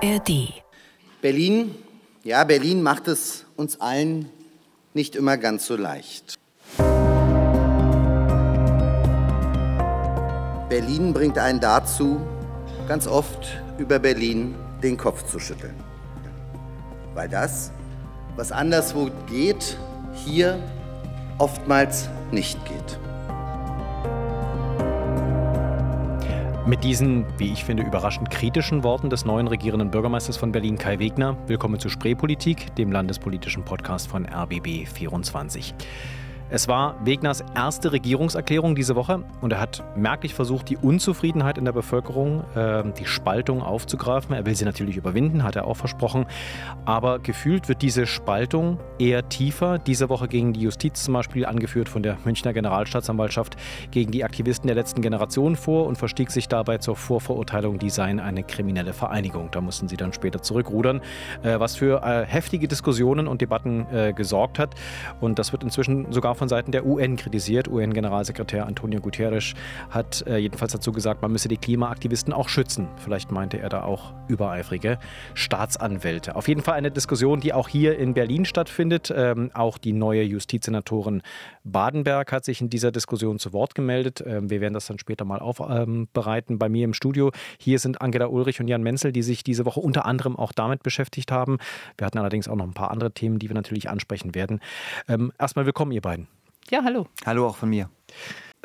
[0.00, 0.62] ARD.
[1.20, 1.74] Berlin,
[2.22, 4.28] ja, Berlin macht es uns allen
[4.94, 6.36] nicht immer ganz so leicht.
[10.68, 12.20] Berlin bringt einen dazu,
[12.86, 15.74] ganz oft über Berlin den Kopf zu schütteln.
[17.14, 17.72] Weil das,
[18.36, 19.76] was anderswo geht,
[20.14, 20.62] hier
[21.38, 23.07] oftmals nicht geht.
[26.68, 30.98] Mit diesen, wie ich finde, überraschend kritischen Worten des neuen regierenden Bürgermeisters von Berlin, Kai
[30.98, 35.74] Wegner, willkommen zu Spreepolitik, dem landespolitischen Podcast von RBB 24.
[36.50, 41.66] Es war Wegners erste Regierungserklärung diese Woche und er hat merklich versucht, die Unzufriedenheit in
[41.66, 44.34] der Bevölkerung, äh, die Spaltung aufzugreifen.
[44.34, 46.24] Er will sie natürlich überwinden, hat er auch versprochen.
[46.86, 49.78] Aber gefühlt wird diese Spaltung eher tiefer.
[49.78, 53.56] Diese Woche gegen die Justiz zum Beispiel, angeführt von der Münchner Generalstaatsanwaltschaft,
[53.90, 58.20] gegen die Aktivisten der letzten Generation vor und verstieg sich dabei zur Vorverurteilung, die seien
[58.20, 59.50] eine kriminelle Vereinigung.
[59.50, 61.02] Da mussten sie dann später zurückrudern,
[61.42, 64.74] äh, was für äh, heftige Diskussionen und Debatten äh, gesorgt hat.
[65.20, 67.68] Und das wird inzwischen sogar von Seiten der UN kritisiert.
[67.68, 69.54] UN-Generalsekretär Antonio Guterres
[69.90, 72.88] hat äh, jedenfalls dazu gesagt, man müsse die Klimaaktivisten auch schützen.
[72.96, 74.98] Vielleicht meinte er da auch übereifrige
[75.34, 76.36] Staatsanwälte.
[76.36, 79.12] Auf jeden Fall eine Diskussion, die auch hier in Berlin stattfindet.
[79.14, 81.22] Ähm, auch die neue Justizsenatorin
[81.64, 84.22] Badenberg hat sich in dieser Diskussion zu Wort gemeldet.
[84.24, 87.32] Ähm, wir werden das dann später mal aufbereiten ähm, bei mir im Studio.
[87.58, 90.82] Hier sind Angela Ulrich und Jan Menzel, die sich diese Woche unter anderem auch damit
[90.82, 91.58] beschäftigt haben.
[91.96, 94.60] Wir hatten allerdings auch noch ein paar andere Themen, die wir natürlich ansprechen werden.
[95.08, 96.27] Ähm, erstmal willkommen, ihr beiden.
[96.70, 97.06] Ja, hallo.
[97.24, 97.88] Hallo auch von mir.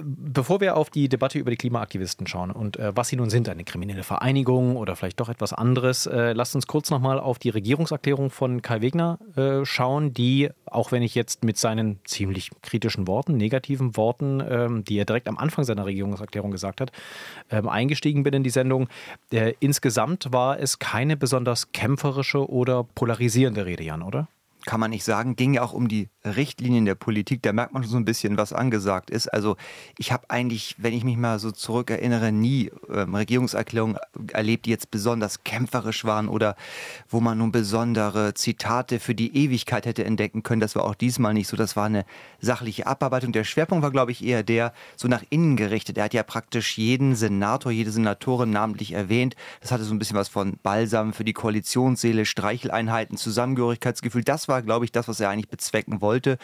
[0.01, 3.47] Bevor wir auf die Debatte über die Klimaaktivisten schauen und äh, was sie nun sind,
[3.47, 7.49] eine kriminelle Vereinigung oder vielleicht doch etwas anderes, äh, lasst uns kurz nochmal auf die
[7.49, 13.05] Regierungserklärung von Kai Wegner äh, schauen, die, auch wenn ich jetzt mit seinen ziemlich kritischen
[13.07, 16.91] Worten, negativen Worten, ähm, die er direkt am Anfang seiner Regierungserklärung gesagt hat,
[17.51, 18.89] ähm, eingestiegen bin in die Sendung,
[19.59, 24.27] insgesamt war es keine besonders kämpferische oder polarisierende Rede, Jan, oder?
[24.65, 27.41] Kann man nicht sagen, ging ja auch um die Richtlinien der Politik.
[27.41, 29.27] Da merkt man schon so ein bisschen, was angesagt ist.
[29.27, 29.57] Also
[29.97, 33.97] ich habe eigentlich, wenn ich mich mal so zurückerinnere, nie ähm, Regierungserklärungen
[34.31, 36.55] erlebt, die jetzt besonders kämpferisch waren oder
[37.09, 40.61] wo man nun besondere Zitate für die Ewigkeit hätte entdecken können.
[40.61, 41.57] Das war auch diesmal nicht so.
[41.57, 42.05] Das war eine
[42.39, 43.33] sachliche Abarbeitung.
[43.33, 45.97] Der Schwerpunkt war, glaube ich, eher der so nach innen gerichtet.
[45.97, 49.35] Er hat ja praktisch jeden Senator, jede Senatorin namentlich erwähnt.
[49.61, 54.23] Das hatte so ein bisschen was von Balsam für die Koalitionsseele, Streicheleinheiten, Zusammengehörigkeitsgefühl.
[54.23, 56.37] Das war war, glaube ich, das, was er eigentlich bezwecken wollte.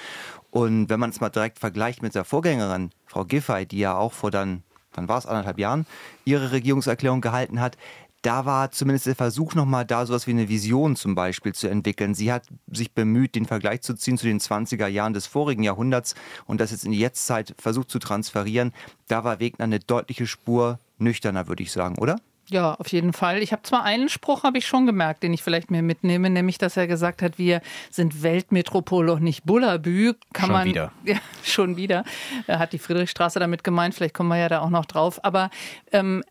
[0.50, 4.14] Und wenn man es mal direkt vergleicht mit der Vorgängerin, Frau Giffey, die ja auch
[4.14, 5.86] vor dann, wann war es, anderthalb Jahren,
[6.26, 7.78] ihre Regierungserklärung gehalten hat,
[8.24, 12.14] da war zumindest der Versuch nochmal da, sowas wie eine Vision zum Beispiel zu entwickeln.
[12.16, 16.16] Sie hat sich bemüht, den Vergleich zu ziehen zu den 20er Jahren des vorigen Jahrhunderts
[16.46, 18.74] und das jetzt in die Jetztzeit versucht zu transferieren.
[19.08, 22.18] Da war Wegner eine deutliche Spur nüchterner, würde ich sagen, oder?
[22.50, 23.42] Ja, auf jeden Fall.
[23.44, 26.58] Ich habe zwar einen Spruch, habe ich schon gemerkt, den ich vielleicht mir mitnehme, nämlich,
[26.58, 27.62] dass er gesagt hat, wir
[27.92, 30.14] sind Weltmetropole und nicht Bullabü.
[30.34, 30.92] Kann schon man, wieder.
[31.04, 32.04] Ja, schon wieder.
[32.48, 35.24] Er hat die Friedrichstraße damit gemeint, vielleicht kommen wir ja da auch noch drauf.
[35.24, 35.50] Aber
[35.92, 36.24] ähm,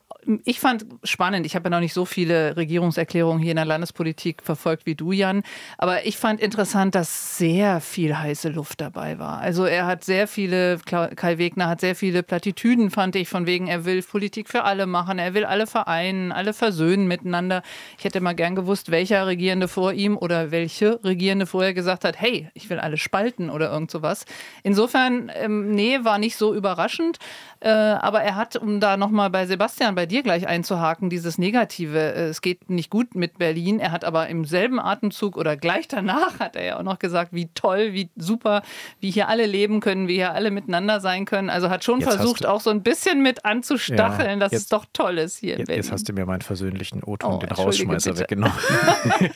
[0.44, 4.43] ich fand spannend, ich habe ja noch nicht so viele Regierungserklärungen hier in der Landespolitik
[4.43, 5.43] verfolgt wie du, Jan,
[5.78, 9.38] aber ich fand interessant, dass sehr viel heiße Luft dabei war.
[9.38, 13.69] Also er hat sehr viele, Kai Wegner hat sehr viele Plattitüden, fand ich, von wegen,
[13.69, 17.62] er will Politik für alle machen, er will alle vereinen, alle versöhnen miteinander.
[17.99, 22.21] Ich hätte mal gern gewusst, welcher Regierende vor ihm oder welche Regierende vorher gesagt hat,
[22.21, 24.25] hey, ich will alle spalten oder irgend sowas.
[24.62, 27.19] Insofern, ähm, nee, war nicht so überraschend,
[27.61, 31.39] äh, aber er hat, um da nochmal bei Sebastian, bei dir dir gleich einzuhaken, dieses
[31.39, 31.99] Negative.
[31.99, 33.81] Äh, es geht nicht gut mit Berlin.
[33.81, 37.33] Er hat aber im selben Atemzug oder gleich danach hat er ja auch noch gesagt,
[37.33, 38.62] wie toll, wie super,
[39.01, 41.51] wie hier alle leben können, wie hier alle miteinander sein können.
[41.51, 44.69] Also hat schon jetzt versucht, auch so ein bisschen mit anzustacheln, ja, dass jetzt, es
[44.69, 45.83] doch toll ist hier in Berlin.
[45.83, 48.23] Jetzt hast du mir meinen versöhnlichen O-Ton, oh, den Rausschmeißer, bitte.
[48.23, 48.56] weggenommen.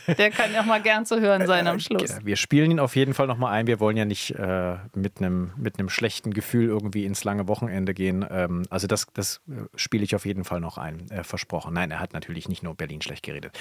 [0.19, 2.19] Der kann ja auch mal gern zu hören sein am Schluss.
[2.25, 3.66] Wir spielen ihn auf jeden Fall nochmal ein.
[3.66, 8.25] Wir wollen ja nicht äh, mit einem mit schlechten Gefühl irgendwie ins lange Wochenende gehen.
[8.31, 11.75] Ähm, also das, das äh, spiele ich auf jeden Fall noch ein, äh, versprochen.
[11.75, 13.59] Nein, er hat natürlich nicht nur Berlin schlecht geredet.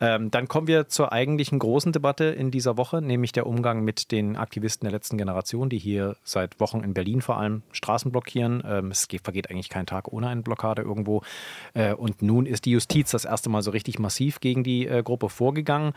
[0.00, 4.12] Ähm, dann kommen wir zur eigentlichen großen Debatte in dieser Woche, nämlich der Umgang mit
[4.12, 8.62] den Aktivisten der letzten Generation, die hier seit Wochen in Berlin vor allem Straßen blockieren.
[8.64, 11.22] Ähm, es geht, vergeht eigentlich kein Tag ohne eine Blockade irgendwo.
[11.74, 15.02] Äh, und nun ist die Justiz das erste Mal so richtig massiv gegen die äh,
[15.02, 15.92] Gruppe vorgegangen.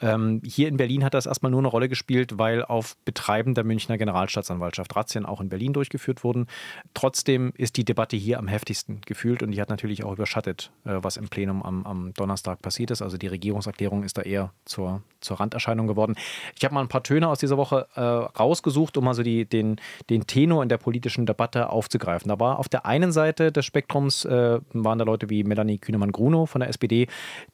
[0.00, 3.64] Ähm, hier in Berlin hat das erstmal nur eine Rolle gespielt, weil auf Betreiben der
[3.64, 6.46] Münchner Generalstaatsanwaltschaft Razzien auch in Berlin durchgeführt wurden.
[6.94, 10.98] Trotzdem ist die Debatte hier am heftigsten gefühlt und die hat natürlich auch überschattet, äh,
[11.02, 13.02] was im Plenum am, am, Donnerstag passiert ist.
[13.02, 16.16] Also die Regierungserklärung ist da eher zur, zur Randerscheinung geworden.
[16.56, 19.76] Ich habe mal ein paar Töne aus dieser Woche äh, rausgesucht, um also die, den,
[20.10, 22.28] den Tenor in der politischen Debatte aufzugreifen.
[22.28, 25.78] Da war auf der einen Seite des Spektrums äh, waren da Leute wie Melanie Stefanie
[25.78, 27.06] Kühnemann-Grunow von der SPD,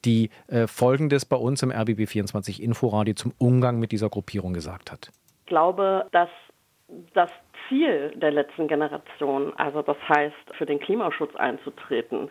[0.05, 5.11] die äh, Folgendes bei uns im RBB24 Inforadio zum Umgang mit dieser Gruppierung gesagt hat.
[5.41, 6.29] Ich glaube, dass
[7.13, 7.29] das
[7.67, 12.29] Ziel der letzten Generation, also das heißt, für den Klimaschutz einzutreten,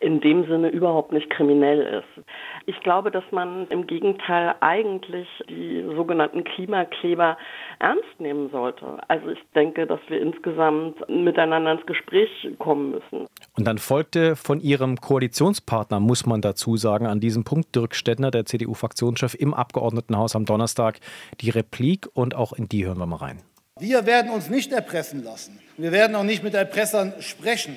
[0.00, 2.24] in dem Sinne überhaupt nicht kriminell ist.
[2.66, 7.36] Ich glaube, dass man im Gegenteil eigentlich die sogenannten Klimakleber
[7.78, 8.98] ernst nehmen sollte.
[9.08, 13.26] Also ich denke, dass wir insgesamt miteinander ins Gespräch kommen müssen.
[13.56, 18.30] Und dann folgte von Ihrem Koalitionspartner, muss man dazu sagen, an diesem Punkt Dirk Stettner,
[18.30, 20.98] der CDU-Fraktionschef im Abgeordnetenhaus am Donnerstag,
[21.40, 23.42] die Replik und auch in die hören wir mal rein.
[23.82, 25.58] Wir werden uns nicht erpressen lassen.
[25.76, 27.74] Wir werden auch nicht mit Erpressern sprechen.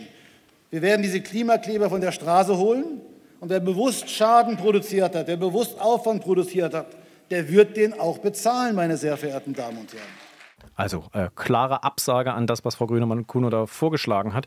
[0.69, 3.01] Wir werden diese Klimakleber von der Straße holen
[3.39, 6.85] und wer bewusst Schaden produziert hat, der bewusst Aufwand produziert hat,
[7.31, 10.03] der wird den auch bezahlen, meine sehr verehrten Damen und Herren.
[10.75, 14.45] Also äh, klare Absage an das, was Frau Grünemann-Kuno da vorgeschlagen hat.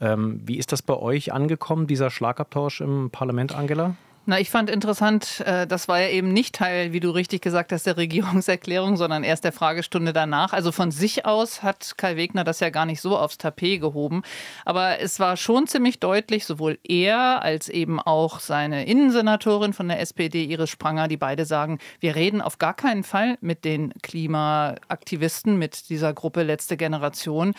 [0.00, 3.94] Ähm, wie ist das bei euch angekommen, dieser Schlagabtausch im Parlament, Angela?
[4.30, 7.72] Na, ich fand interessant, äh, das war ja eben nicht Teil, wie du richtig gesagt
[7.72, 10.52] hast, der Regierungserklärung, sondern erst der Fragestunde danach.
[10.52, 14.20] Also von sich aus hat Kai Wegner das ja gar nicht so aufs Tapet gehoben.
[14.66, 19.98] Aber es war schon ziemlich deutlich, sowohl er als eben auch seine Innensenatorin von der
[20.00, 25.56] SPD, Iris Spranger, die beide sagen, wir reden auf gar keinen Fall mit den Klimaaktivisten,
[25.56, 27.54] mit dieser Gruppe Letzte Generation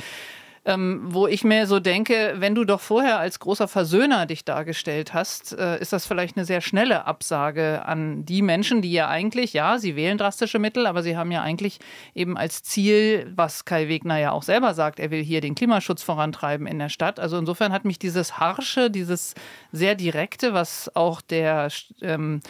[0.69, 5.15] ähm, wo ich mir so denke, wenn du doch vorher als großer Versöhner dich dargestellt
[5.15, 9.53] hast, äh, ist das vielleicht eine sehr schnelle Absage an die Menschen, die ja eigentlich,
[9.53, 11.79] ja, sie wählen drastische Mittel, aber sie haben ja eigentlich
[12.13, 16.03] eben als Ziel, was Kai Wegner ja auch selber sagt, er will hier den Klimaschutz
[16.03, 17.19] vorantreiben in der Stadt.
[17.19, 19.33] Also insofern hat mich dieses Harsche, dieses
[19.71, 21.69] sehr direkte, was auch der
[22.03, 22.41] ähm,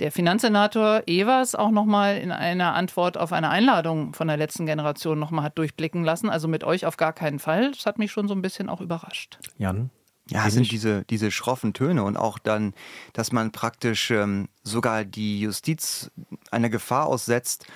[0.00, 5.18] der Finanzsenator Evers auch nochmal in einer Antwort auf eine Einladung von der letzten Generation
[5.18, 6.28] nochmal hat durchblicken lassen.
[6.30, 7.72] Also mit euch auf gar keinen Fall.
[7.72, 9.38] Das hat mich schon so ein bisschen auch überrascht.
[9.58, 9.90] Jan?
[10.28, 12.72] Ja, es sind diese, diese schroffen Töne und auch dann,
[13.12, 16.10] dass man praktisch ähm, sogar die Justiz
[16.52, 17.66] einer Gefahr aussetzt,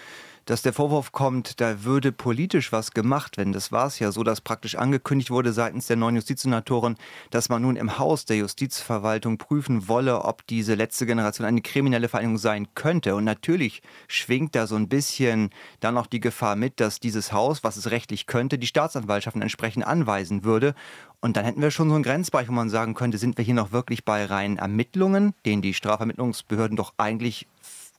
[0.46, 3.52] dass der Vorwurf kommt, da würde politisch was gemacht werden.
[3.52, 6.96] Das war es ja so, dass praktisch angekündigt wurde seitens der neuen Justizsenatoren,
[7.30, 12.08] dass man nun im Haus der Justizverwaltung prüfen wolle, ob diese letzte Generation eine kriminelle
[12.08, 13.14] Vereinigung sein könnte.
[13.14, 15.50] Und natürlich schwingt da so ein bisschen
[15.80, 19.86] dann noch die Gefahr mit, dass dieses Haus, was es rechtlich könnte, die Staatsanwaltschaften entsprechend
[19.86, 20.74] anweisen würde.
[21.20, 23.54] Und dann hätten wir schon so einen Grenzbereich, wo man sagen könnte, sind wir hier
[23.54, 27.46] noch wirklich bei reinen Ermittlungen, denen die Strafvermittlungsbehörden doch eigentlich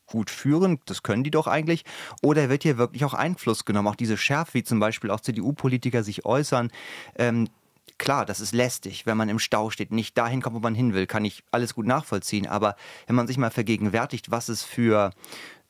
[0.08, 1.84] gut führen, das können die doch eigentlich,
[2.22, 3.88] oder wird hier wirklich auch Einfluss genommen?
[3.88, 6.72] Auch diese Schärfe, wie zum Beispiel auch CDU-Politiker sich äußern,
[7.18, 7.48] ähm,
[7.98, 10.94] Klar, das ist lästig, wenn man im Stau steht, nicht dahin kommt, wo man hin
[10.94, 12.46] will, kann ich alles gut nachvollziehen.
[12.46, 12.76] Aber
[13.08, 15.12] wenn man sich mal vergegenwärtigt, was es für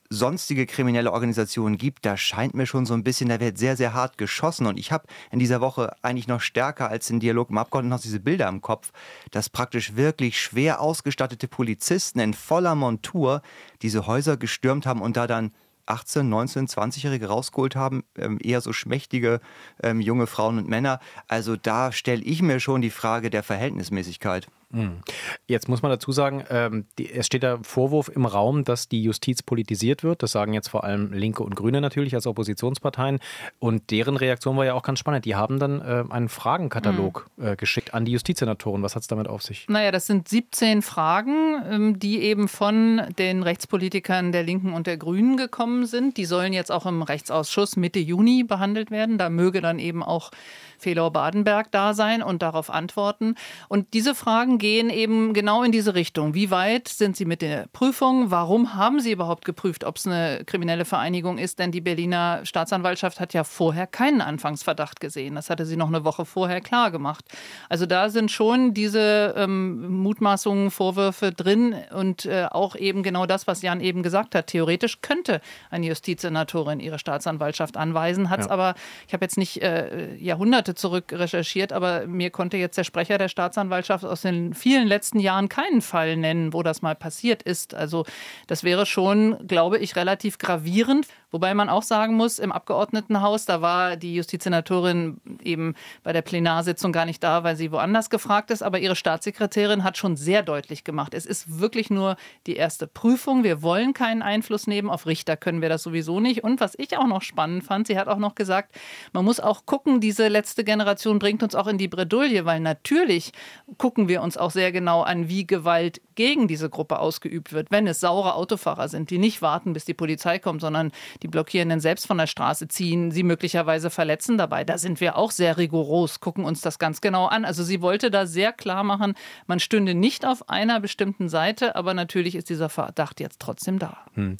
[0.10, 3.94] sonstige kriminelle Organisationen gibt, da scheint mir schon so ein bisschen, da wird sehr, sehr
[3.94, 4.68] hart geschossen.
[4.68, 8.19] Und ich habe in dieser Woche eigentlich noch stärker als im Dialog im Abgeordnetenhaus diese
[8.19, 8.92] Bilder im Kopf,
[9.31, 13.42] dass praktisch wirklich schwer ausgestattete Polizisten in voller Montur
[13.81, 15.52] diese Häuser gestürmt haben und da dann
[15.88, 19.40] 18, 19, 20-Jährige rausgeholt haben, ähm, eher so schmächtige
[19.84, 21.00] ähm, junge Frauen und Männer.
[21.28, 24.48] Also da stelle ich mir schon die Frage der Verhältnismäßigkeit.
[24.72, 25.02] Hm.
[25.48, 29.04] Jetzt muss man dazu sagen, ähm, die, es steht der Vorwurf im Raum, dass die
[29.04, 30.24] Justiz politisiert wird.
[30.24, 33.20] Das sagen jetzt vor allem Linke und Grüne natürlich als Oppositionsparteien.
[33.60, 35.26] Und deren Reaktion war ja auch ganz spannend.
[35.26, 37.48] Die haben dann äh, einen Fragenkatalog hm.
[37.48, 38.82] äh, geschickt an die Justizsenatoren.
[38.82, 39.68] Was hat es damit auf sich?
[39.70, 44.98] Naja, das sind 17 Fragen, ähm, die eben von den Rechtspolitikern der Linken und der
[44.98, 46.18] Grünen gekommen sind.
[46.18, 49.18] Die sollen jetzt auch im Rechtsausschuss Mitte Juni behandelt werden.
[49.18, 50.31] Da möge dann eben auch
[50.78, 53.36] Felor-Badenberg da sein und darauf antworten.
[53.70, 56.34] Und diese Fragen gehen eben genau in diese Richtung.
[56.34, 58.32] Wie weit sind Sie mit der Prüfung?
[58.32, 61.60] Warum haben Sie überhaupt geprüft, ob es eine kriminelle Vereinigung ist?
[61.60, 65.36] Denn die Berliner Staatsanwaltschaft hat ja vorher keinen Anfangsverdacht gesehen.
[65.36, 67.26] Das hatte sie noch eine Woche vorher klar gemacht.
[67.70, 73.48] Also da sind schon diese ähm, Mutmaßungen, Vorwürfe drin und äh, auch eben genau das,
[73.48, 74.48] was Jan eben gesagt hat.
[74.48, 78.52] Theoretisch könnte eine Justizsenatorin ihre Staatsanwaltschaft anweisen, hat es ja.
[78.52, 78.76] aber,
[79.08, 83.18] ich habe jetzt nicht äh, Jahrhunderte Monate zurück recherchiert, aber mir konnte jetzt der Sprecher
[83.18, 87.74] der Staatsanwaltschaft aus den vielen letzten Jahren keinen Fall nennen, wo das mal passiert ist.
[87.74, 88.06] Also
[88.48, 91.08] das wäre schon, glaube ich, relativ gravierend.
[91.35, 96.94] Wobei man auch sagen muss, im Abgeordnetenhaus, da war die Justizsenatorin eben bei der Plenarsitzung
[96.94, 98.63] gar nicht da, weil sie woanders gefragt ist.
[98.63, 102.15] Aber ihre Staatssekretärin hat schon sehr deutlich gemacht, es ist wirklich nur
[102.47, 103.44] die erste Prüfung.
[103.44, 104.89] Wir wollen keinen Einfluss nehmen.
[104.89, 106.42] Auf Richter können wir das sowieso nicht.
[106.42, 108.73] Und was ich auch noch spannend fand, sie hat auch noch gesagt,
[109.11, 113.33] man muss auch gucken, diese letzte Generation bringt uns auch in die Bredouille, weil natürlich
[113.77, 117.71] gucken wir uns auch sehr genau an, wie Gewalt gegen diese Gruppe ausgeübt wird.
[117.71, 121.80] Wenn es saure Autofahrer sind, die nicht warten, bis die Polizei kommt, sondern die Blockierenden
[121.80, 124.64] selbst von der Straße ziehen, sie möglicherweise verletzen dabei.
[124.64, 127.46] Da sind wir auch sehr rigoros, gucken uns das ganz genau an.
[127.46, 129.14] Also sie wollte da sehr klar machen,
[129.48, 133.98] man stünde nicht auf einer bestimmten Seite, aber natürlich ist dieser Verdacht jetzt trotzdem da.
[134.14, 134.38] Hm.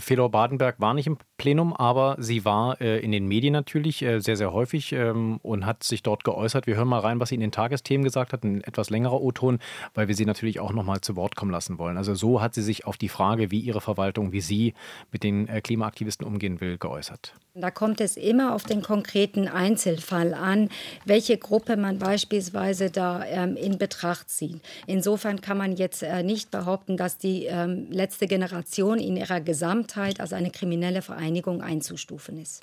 [0.00, 4.20] Fedor Badenberg war nicht im Plenum, aber sie war äh, in den Medien natürlich äh,
[4.20, 6.66] sehr, sehr häufig ähm, und hat sich dort geäußert.
[6.66, 9.58] Wir hören mal rein, was sie in den Tagesthemen gesagt hat, ein etwas längerer O-Ton,
[9.94, 11.96] weil wir sie natürlich auch noch mal zu Wort kommen lassen wollen.
[11.96, 14.74] Also so hat sie sich auf die Frage, wie ihre Verwaltung, wie sie
[15.12, 17.34] mit den äh, Klimaaktivisten umgehen will, geäußert.
[17.54, 20.68] Da kommt es immer auf den konkreten Einzelfall an,
[21.06, 24.60] welche Gruppe man beispielsweise da ähm, in Betracht zieht.
[24.86, 30.20] Insofern kann man jetzt äh, nicht behaupten, dass die ähm, letzte Generation in ihrer Gesamtheit
[30.20, 32.62] als eine kriminelle Vereinigung einzustufen ist.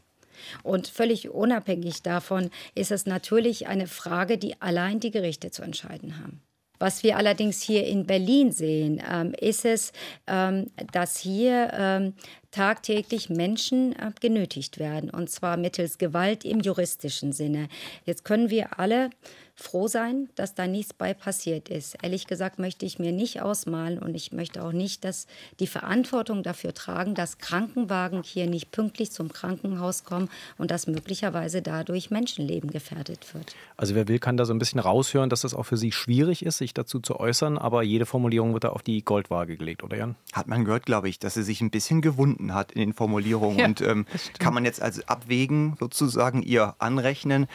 [0.62, 6.20] Und völlig unabhängig davon ist es natürlich eine Frage, die allein die Gerichte zu entscheiden
[6.20, 6.42] haben.
[6.80, 9.94] Was wir allerdings hier in Berlin sehen, ähm, ist es,
[10.28, 12.14] ähm, dass hier ähm,
[12.54, 17.68] tagtäglich Menschen äh, genötigt werden, und zwar mittels Gewalt im juristischen Sinne.
[18.06, 19.10] Jetzt können wir alle
[19.56, 21.96] froh sein, dass da nichts bei passiert ist.
[22.02, 25.28] Ehrlich gesagt möchte ich mir nicht ausmalen und ich möchte auch nicht, dass
[25.60, 31.62] die Verantwortung dafür tragen, dass Krankenwagen hier nicht pünktlich zum Krankenhaus kommen und dass möglicherweise
[31.62, 33.56] dadurch Menschenleben gefährdet wird.
[33.78, 36.46] Also wer will, kann da so ein bisschen raushören, dass es auch für Sie schwierig
[36.46, 39.98] ist, sich dazu zu äußern, aber jede Formulierung wird da auf die Goldwaage gelegt, oder
[39.98, 40.16] Jan?
[40.34, 43.60] Hat man gehört, glaube ich, dass sie sich ein bisschen gewunden hat in den Formulierungen
[43.60, 44.06] ja, und ähm,
[44.40, 47.48] kann man jetzt also abwägen, sozusagen ihr anrechnen.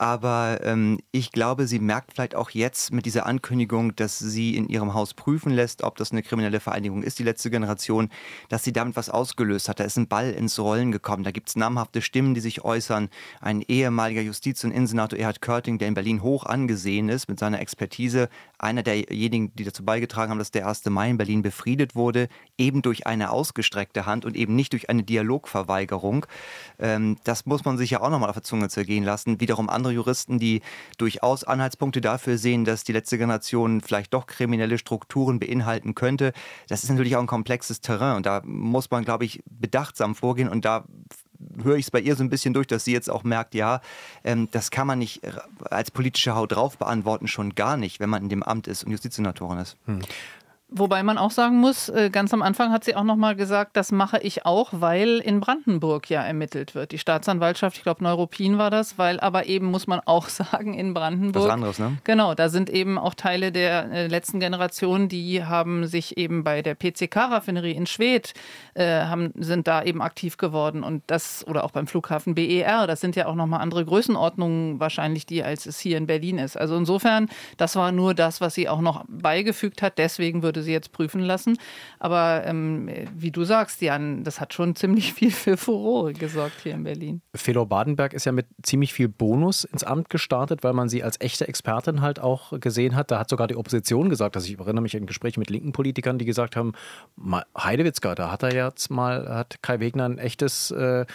[0.00, 4.66] Aber ähm, ich glaube, sie merkt vielleicht auch jetzt mit dieser Ankündigung, dass sie in
[4.66, 8.08] ihrem Haus prüfen lässt, ob das eine kriminelle Vereinigung ist, die letzte Generation,
[8.48, 9.78] dass sie damit was ausgelöst hat.
[9.78, 11.22] Da ist ein Ball ins Rollen gekommen.
[11.22, 13.10] Da gibt es namhafte Stimmen, die sich äußern.
[13.42, 17.60] Ein ehemaliger Justiz- und Innensenator Erhard Körting, der in Berlin hoch angesehen ist mit seiner
[17.60, 20.86] Expertise, einer derjenigen, die dazu beigetragen haben, dass der 1.
[20.86, 25.02] Mai in Berlin befriedet wurde, eben durch eine ausgestreckte Hand und eben nicht durch eine
[25.02, 26.24] Dialogverweigerung.
[26.78, 29.42] Ähm, das muss man sich ja auch nochmal auf der Zunge zergehen lassen.
[29.42, 30.62] Wiederum andere andere Juristen, die
[30.98, 36.32] durchaus Anhaltspunkte dafür sehen, dass die letzte Generation vielleicht doch kriminelle Strukturen beinhalten könnte.
[36.68, 40.48] Das ist natürlich auch ein komplexes Terrain und da muss man, glaube ich, bedachtsam vorgehen
[40.48, 40.84] und da
[41.62, 43.80] höre ich es bei ihr so ein bisschen durch, dass sie jetzt auch merkt, ja,
[44.24, 45.22] ähm, das kann man nicht
[45.70, 48.92] als politische Haut drauf beantworten, schon gar nicht, wenn man in dem Amt ist und
[48.92, 49.76] Justizsenatorin ist.
[49.86, 50.00] Hm.
[50.72, 53.76] Wobei man auch sagen muss, äh, ganz am Anfang hat sie auch noch mal gesagt,
[53.76, 56.92] das mache ich auch, weil in Brandenburg ja ermittelt wird.
[56.92, 60.94] Die Staatsanwaltschaft, ich glaube Neuruppin war das, weil aber eben muss man auch sagen, in
[60.94, 61.44] Brandenburg.
[61.44, 61.98] Was anderes, ne?
[62.04, 66.62] Genau, da sind eben auch Teile der äh, letzten Generation, die haben sich eben bei
[66.62, 68.34] der PCK-Raffinerie in Schwedt,
[68.74, 73.00] äh, haben, sind da eben aktiv geworden und das, oder auch beim Flughafen BER, das
[73.00, 76.56] sind ja auch noch mal andere Größenordnungen wahrscheinlich, die als es hier in Berlin ist.
[76.56, 79.98] Also insofern, das war nur das, was sie auch noch beigefügt hat.
[79.98, 81.58] Deswegen würde würde sie jetzt prüfen lassen.
[81.98, 86.74] Aber ähm, wie du sagst, Jan, das hat schon ziemlich viel für Furore gesorgt hier
[86.74, 87.22] in Berlin.
[87.34, 91.20] Fedor Badenberg ist ja mit ziemlich viel Bonus ins Amt gestartet, weil man sie als
[91.20, 93.10] echte Expertin halt auch gesehen hat.
[93.10, 96.18] Da hat sogar die Opposition gesagt, dass ich erinnere mich an Gespräche mit linken Politikern,
[96.18, 96.72] die gesagt haben,
[97.56, 101.06] Heidewitzka, da hat er jetzt mal, hat Kai Wegner ein echtes äh,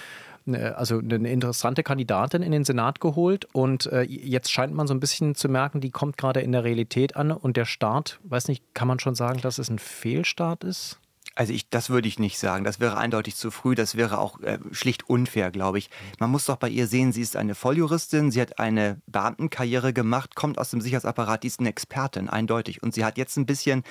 [0.47, 4.99] also eine interessante Kandidatin in den Senat geholt und äh, jetzt scheint man so ein
[4.99, 8.63] bisschen zu merken, die kommt gerade in der Realität an und der Start, weiß nicht,
[8.73, 10.99] kann man schon sagen, dass es ein Fehlstart ist?
[11.35, 12.63] Also ich, das würde ich nicht sagen.
[12.63, 13.75] Das wäre eindeutig zu früh.
[13.75, 15.89] Das wäre auch äh, schlicht unfair, glaube ich.
[16.19, 20.35] Man muss doch bei ihr sehen, sie ist eine Volljuristin, sie hat eine Beamtenkarriere gemacht,
[20.35, 22.81] kommt aus dem Sicherheitsapparat, die ist eine Expertin, eindeutig.
[22.81, 23.83] Und sie hat jetzt ein bisschen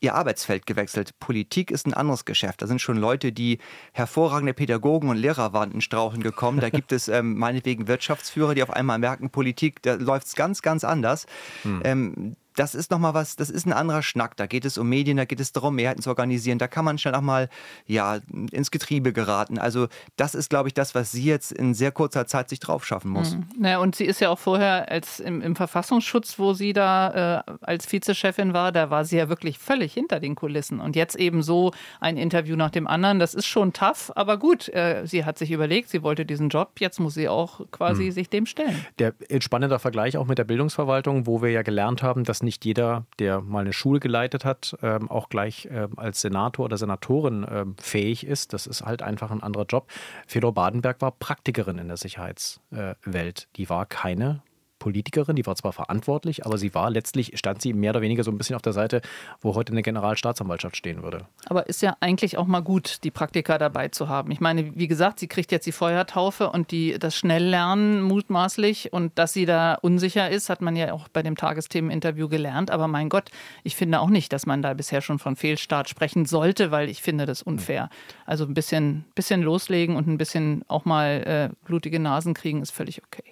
[0.00, 1.18] ihr Arbeitsfeld gewechselt.
[1.18, 2.62] Politik ist ein anderes Geschäft.
[2.62, 3.58] Da sind schon Leute, die
[3.92, 6.60] hervorragende Pädagogen und Lehrer waren in Strauchen gekommen.
[6.60, 10.62] Da gibt es ähm, meinetwegen Wirtschaftsführer, die auf einmal merken, Politik, da läuft es ganz,
[10.62, 11.26] ganz anders.
[11.62, 11.82] Hm.
[11.84, 14.36] Ähm, das ist nochmal was, das ist ein anderer Schnack.
[14.36, 16.58] Da geht es um Medien, da geht es darum, Mehrheiten zu organisieren.
[16.58, 17.48] Da kann man schnell auch mal
[17.86, 18.18] ja,
[18.50, 19.58] ins Getriebe geraten.
[19.58, 19.86] Also
[20.16, 23.12] das ist, glaube ich, das, was sie jetzt in sehr kurzer Zeit sich drauf schaffen
[23.12, 23.34] muss.
[23.34, 23.46] Mhm.
[23.58, 27.52] Naja, und sie ist ja auch vorher als im, im Verfassungsschutz, wo sie da äh,
[27.60, 30.80] als Vizechefin war, da war sie ja wirklich völlig hinter den Kulissen.
[30.80, 34.68] Und jetzt eben so ein Interview nach dem anderen, das ist schon tough, aber gut,
[34.70, 38.10] äh, sie hat sich überlegt, sie wollte diesen Job, jetzt muss sie auch quasi mhm.
[38.10, 38.84] sich dem stellen.
[38.98, 43.04] Der spannende Vergleich auch mit der Bildungsverwaltung, wo wir ja gelernt haben, dass nicht jeder,
[43.18, 47.76] der mal eine Schule geleitet hat, ähm, auch gleich ähm, als Senator oder Senatorin ähm,
[47.78, 48.54] fähig ist.
[48.54, 49.90] Das ist halt einfach ein anderer Job.
[50.26, 53.48] Fedor Badenberg war Praktikerin in der Sicherheitswelt.
[53.56, 54.42] Die war keine
[54.78, 58.30] Politikerin, die war zwar verantwortlich, aber sie war letztlich, stand sie mehr oder weniger so
[58.30, 59.00] ein bisschen auf der Seite,
[59.40, 61.26] wo heute eine Generalstaatsanwaltschaft stehen würde.
[61.46, 64.30] Aber ist ja eigentlich auch mal gut, die Praktika dabei zu haben.
[64.30, 69.18] Ich meine, wie gesagt, sie kriegt jetzt die Feuertaufe und die, das Schnelllernen mutmaßlich und
[69.18, 72.70] dass sie da unsicher ist, hat man ja auch bei dem Tagesthemeninterview gelernt.
[72.70, 73.30] Aber mein Gott,
[73.64, 77.02] ich finde auch nicht, dass man da bisher schon von Fehlstart sprechen sollte, weil ich
[77.02, 77.90] finde das unfair.
[78.26, 82.70] Also ein bisschen, bisschen loslegen und ein bisschen auch mal äh, blutige Nasen kriegen ist
[82.70, 83.24] völlig okay.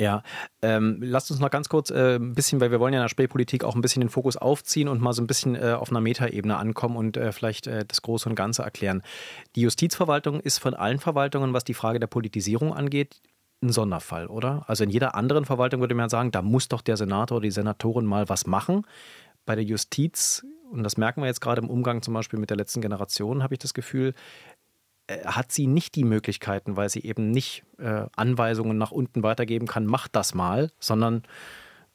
[0.00, 0.22] Ja,
[0.62, 3.08] ähm, lasst uns noch ganz kurz äh, ein bisschen, weil wir wollen ja in der
[3.08, 6.00] Spätpolitik auch ein bisschen den Fokus aufziehen und mal so ein bisschen äh, auf einer
[6.00, 9.02] Metaebene ankommen und äh, vielleicht äh, das Große und Ganze erklären.
[9.56, 13.20] Die Justizverwaltung ist von allen Verwaltungen, was die Frage der Politisierung angeht,
[13.62, 14.64] ein Sonderfall, oder?
[14.66, 17.52] Also in jeder anderen Verwaltung würde man sagen, da muss doch der Senator oder die
[17.52, 18.86] Senatorin mal was machen.
[19.46, 22.56] Bei der Justiz, und das merken wir jetzt gerade im Umgang zum Beispiel mit der
[22.56, 24.14] letzten Generation, habe ich das Gefühl,
[25.24, 29.86] hat sie nicht die Möglichkeiten, weil sie eben nicht äh, Anweisungen nach unten weitergeben kann,
[29.86, 31.22] macht das mal, sondern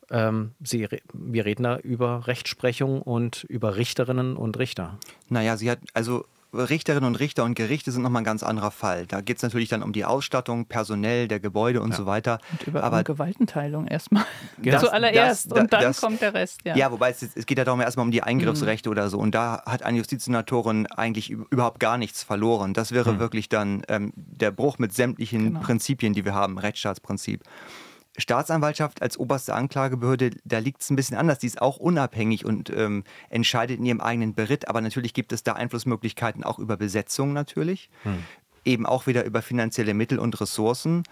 [0.09, 4.97] ähm, sie, wir reden da über Rechtsprechung und über Richterinnen und Richter.
[5.29, 9.05] Naja, sie hat also Richterinnen und Richter und Gerichte sind nochmal ein ganz anderer Fall.
[9.05, 11.97] Da geht es natürlich dann um die Ausstattung, personell der Gebäude und ja.
[11.97, 12.39] so weiter.
[12.51, 14.25] Und über Aber Gewaltenteilung erstmal.
[14.59, 16.61] Das, Zuallererst das, und dann das, kommt der Rest.
[16.63, 18.91] Ja, ja wobei es, es, geht ja darum erstmal um die Eingriffsrechte mhm.
[18.91, 19.19] oder so.
[19.19, 22.73] Und da hat eine Justizsenatorin eigentlich überhaupt gar nichts verloren.
[22.73, 23.19] Das wäre mhm.
[23.19, 25.59] wirklich dann ähm, der Bruch mit sämtlichen genau.
[25.59, 27.43] Prinzipien, die wir haben, Rechtsstaatsprinzip.
[28.17, 31.39] Staatsanwaltschaft als oberste Anklagebehörde, da liegt es ein bisschen anders.
[31.39, 34.67] Die ist auch unabhängig und ähm, entscheidet in ihrem eigenen Beritt.
[34.67, 37.89] Aber natürlich gibt es da Einflussmöglichkeiten auch über Besetzung natürlich.
[38.03, 38.23] Hm.
[38.65, 41.03] Eben auch wieder über finanzielle Mittel und Ressourcen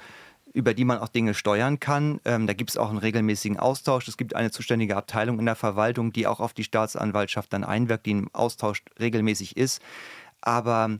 [0.55, 2.21] über die man auch Dinge steuern kann.
[2.23, 4.07] Ähm, da gibt es auch einen regelmäßigen Austausch.
[4.07, 8.05] Es gibt eine zuständige Abteilung in der Verwaltung, die auch auf die Staatsanwaltschaft dann einwirkt,
[8.05, 9.81] die im Austausch regelmäßig ist.
[10.39, 10.99] Aber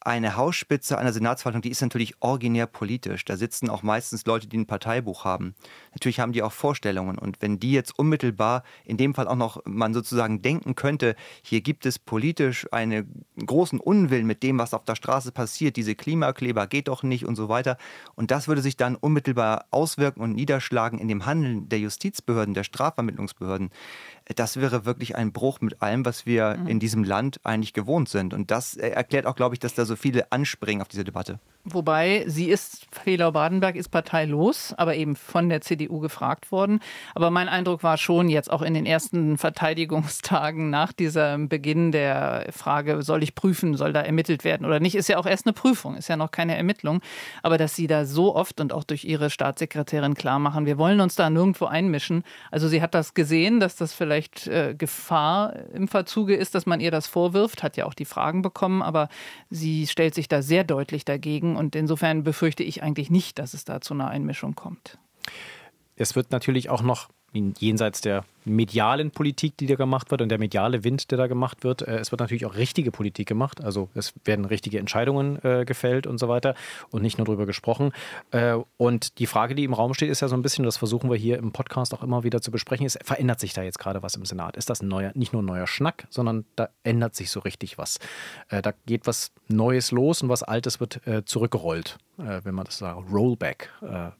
[0.00, 3.24] eine Hausspitze einer Senatsverwaltung, die ist natürlich originär politisch.
[3.24, 5.54] Da sitzen auch meistens Leute, die ein Parteibuch haben.
[5.92, 7.18] Natürlich haben die auch Vorstellungen.
[7.18, 11.60] Und wenn die jetzt unmittelbar, in dem Fall auch noch man sozusagen denken könnte, hier
[11.60, 16.66] gibt es politisch einen großen Unwillen mit dem, was auf der Straße passiert, diese Klimakleber
[16.66, 17.76] geht doch nicht und so weiter.
[18.14, 22.64] Und das würde sich dann unmittelbar auswirken und niederschlagen in dem Handeln der Justizbehörden, der
[22.64, 23.70] Strafvermittlungsbehörden
[24.36, 26.68] das wäre wirklich ein Bruch mit allem, was wir mhm.
[26.68, 28.34] in diesem Land eigentlich gewohnt sind.
[28.34, 31.38] Und das äh, erklärt auch, glaube ich, dass da so viele anspringen auf diese Debatte.
[31.64, 36.80] Wobei sie ist, Fehlau-Badenberg ist parteilos, aber eben von der CDU gefragt worden.
[37.14, 42.46] Aber mein Eindruck war schon jetzt auch in den ersten Verteidigungstagen nach diesem Beginn der
[42.52, 45.52] Frage, soll ich prüfen, soll da ermittelt werden oder nicht, ist ja auch erst eine
[45.52, 47.00] Prüfung, ist ja noch keine Ermittlung.
[47.42, 51.00] Aber dass sie da so oft und auch durch ihre Staatssekretärin klar machen, wir wollen
[51.00, 52.22] uns da nirgendwo einmischen.
[52.50, 56.80] Also sie hat das gesehen, dass das vielleicht äh, Gefahr im Verzuge ist, dass man
[56.80, 59.08] ihr das vorwirft, hat ja auch die Fragen bekommen, aber
[59.50, 63.64] sie stellt sich da sehr deutlich dagegen und insofern befürchte ich eigentlich nicht, dass es
[63.64, 64.98] da zu einer Einmischung kommt.
[65.96, 70.38] Es wird natürlich auch noch jenseits der medialen Politik, die da gemacht wird und der
[70.38, 71.82] mediale Wind, der da gemacht wird.
[71.82, 73.62] Äh, es wird natürlich auch richtige Politik gemacht.
[73.62, 76.54] Also es werden richtige Entscheidungen äh, gefällt und so weiter
[76.90, 77.92] und nicht nur darüber gesprochen.
[78.30, 81.10] Äh, und die Frage, die im Raum steht, ist ja so ein bisschen, das versuchen
[81.10, 84.02] wir hier im Podcast auch immer wieder zu besprechen, ist, verändert sich da jetzt gerade
[84.02, 84.56] was im Senat?
[84.56, 87.78] Ist das ein neuer, nicht nur ein neuer Schnack, sondern da ändert sich so richtig
[87.78, 87.98] was.
[88.48, 92.64] Äh, da geht was Neues los und was Altes wird äh, zurückgerollt, äh, wenn man
[92.64, 93.10] das sagt.
[93.10, 93.70] Rollback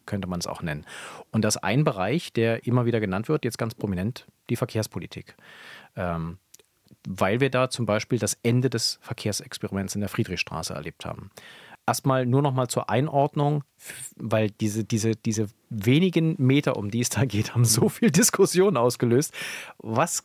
[0.07, 0.85] könnte man es auch nennen.
[1.31, 4.18] Und das ein Bereich, der immer wieder genannt wird, jetzt ganz prominent
[4.51, 5.37] die Verkehrspolitik.
[5.97, 6.39] Ähm,
[7.07, 11.31] weil wir da zum Beispiel das Ende des Verkehrsexperiments in der Friedrichstraße erlebt haben.
[11.87, 13.65] Erstmal nur noch mal zur Einordnung,
[14.17, 18.77] weil diese, diese, diese wenigen Meter, um die es da geht, haben so viel Diskussion
[18.77, 19.33] ausgelöst.
[19.79, 20.25] Was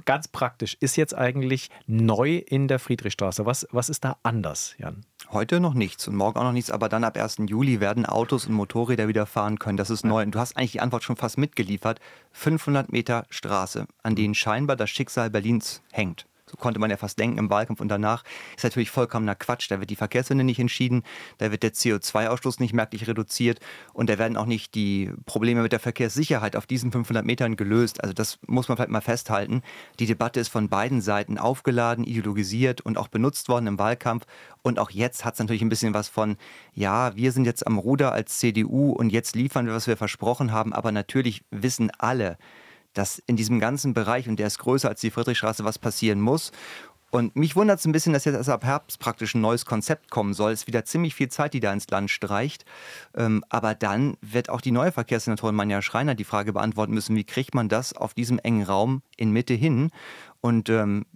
[0.00, 3.46] ganz praktisch ist jetzt eigentlich neu in der Friedrichstraße?
[3.46, 5.04] Was, was ist da anders, Jan?
[5.30, 7.38] Heute noch nichts und morgen auch noch nichts, aber dann ab 1.
[7.46, 9.76] Juli werden Autos und Motorräder wieder fahren können.
[9.76, 10.22] Das ist neu.
[10.22, 12.00] Und du hast eigentlich die Antwort schon fast mitgeliefert.
[12.32, 16.26] 500 Meter Straße, an denen scheinbar das Schicksal Berlins hängt
[16.58, 18.24] konnte man ja fast denken im Wahlkampf und danach,
[18.56, 19.70] ist natürlich vollkommener Quatsch.
[19.70, 21.02] Da wird die Verkehrswende nicht entschieden,
[21.38, 23.60] da wird der CO2-Ausstoß nicht merklich reduziert
[23.92, 28.02] und da werden auch nicht die Probleme mit der Verkehrssicherheit auf diesen 500 Metern gelöst.
[28.02, 29.62] Also das muss man vielleicht mal festhalten.
[29.98, 34.24] Die Debatte ist von beiden Seiten aufgeladen, ideologisiert und auch benutzt worden im Wahlkampf.
[34.62, 36.36] Und auch jetzt hat es natürlich ein bisschen was von,
[36.72, 40.52] ja, wir sind jetzt am Ruder als CDU und jetzt liefern wir, was wir versprochen
[40.52, 40.72] haben.
[40.72, 42.38] Aber natürlich wissen alle,
[42.94, 46.52] dass in diesem ganzen Bereich, und der ist größer als die Friedrichstraße, was passieren muss.
[47.14, 50.34] Und mich wundert es ein bisschen, dass jetzt ab Herbst praktisch ein neues Konzept kommen
[50.34, 50.50] soll.
[50.50, 52.64] Es ist wieder ziemlich viel Zeit, die da ins Land streicht.
[53.14, 57.22] Ähm, aber dann wird auch die neue Verkehrssenatorin Manja Schreiner die Frage beantworten müssen, wie
[57.22, 59.92] kriegt man das auf diesem engen Raum in Mitte hin?
[60.40, 61.06] Und ähm,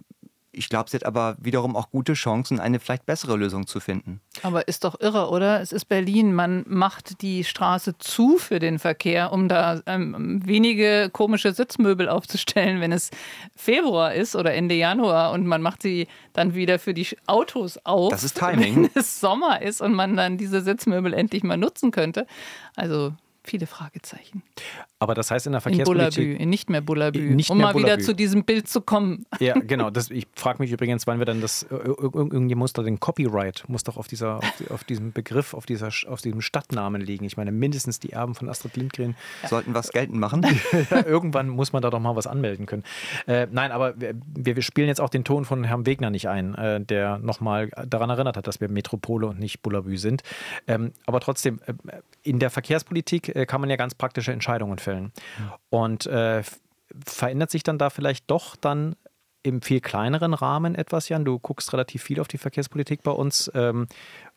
[0.51, 4.19] ich glaube, sie hat aber wiederum auch gute Chancen, eine vielleicht bessere Lösung zu finden.
[4.41, 5.61] Aber ist doch irre, oder?
[5.61, 6.33] Es ist Berlin.
[6.33, 12.81] Man macht die Straße zu für den Verkehr, um da ähm, wenige komische Sitzmöbel aufzustellen,
[12.81, 13.11] wenn es
[13.55, 15.31] Februar ist oder Ende Januar.
[15.31, 18.11] Und man macht sie dann wieder für die Autos auf.
[18.11, 18.75] Das ist Timing.
[18.75, 22.25] Wenn es Sommer ist und man dann diese Sitzmöbel endlich mal nutzen könnte.
[22.75, 23.13] Also
[23.49, 24.43] viele Fragezeichen.
[24.99, 26.17] Aber das heißt in der Verkehrspolitik...
[26.17, 27.93] In Bullabü, nicht mehr Bullabü, nicht um mehr mal Bullabü.
[27.93, 29.25] wieder zu diesem Bild zu kommen.
[29.39, 29.89] Ja, genau.
[29.89, 31.65] Das, ich frage mich übrigens, wann wir dann das...
[31.69, 35.89] Irgendwie muss doch den Copyright, muss doch auf, dieser, auf, auf, diesem Begriff, auf, dieser,
[36.07, 37.25] auf diesem Stadtnamen liegen.
[37.25, 39.15] Ich meine, mindestens die Erben von Astrid Lindgren...
[39.43, 39.49] Ja.
[39.49, 40.45] Sollten was geltend machen.
[41.05, 42.83] irgendwann muss man da doch mal was anmelden können.
[43.25, 46.55] Äh, nein, aber wir, wir, spielen jetzt auch den Ton von Herrn Wegner nicht ein,
[46.55, 50.23] äh, der nochmal daran erinnert hat, dass wir Metropole und nicht Bullabü sind.
[50.67, 51.73] Ähm, aber trotzdem, äh,
[52.23, 55.11] in der Verkehrspolitik äh, kann man ja ganz praktische Entscheidungen fällen.
[55.69, 56.43] Und äh,
[57.05, 58.95] verändert sich dann da vielleicht doch dann
[59.43, 61.25] im viel kleineren Rahmen etwas, Jan?
[61.25, 63.49] Du guckst relativ viel auf die Verkehrspolitik bei uns.
[63.53, 63.87] Ähm,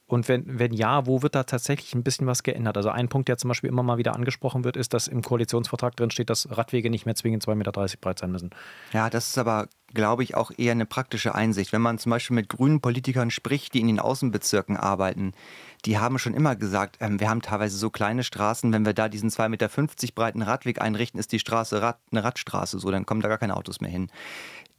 [0.06, 2.76] und wenn, wenn ja, wo wird da tatsächlich ein bisschen was geändert?
[2.76, 5.96] Also ein Punkt, der zum Beispiel immer mal wieder angesprochen wird, ist, dass im Koalitionsvertrag
[5.96, 8.50] drin steht, dass Radwege nicht mehr zwingend 2,30 Meter breit sein müssen.
[8.92, 11.72] Ja, das ist aber, glaube ich, auch eher eine praktische Einsicht.
[11.72, 15.32] Wenn man zum Beispiel mit grünen Politikern spricht, die in den Außenbezirken arbeiten,
[15.84, 19.08] die haben schon immer gesagt, ähm, wir haben teilweise so kleine Straßen, wenn wir da
[19.08, 19.68] diesen 2,50 Meter
[20.14, 23.56] breiten Radweg einrichten, ist die Straße Rad, eine Radstraße, so, dann kommen da gar keine
[23.56, 24.10] Autos mehr hin.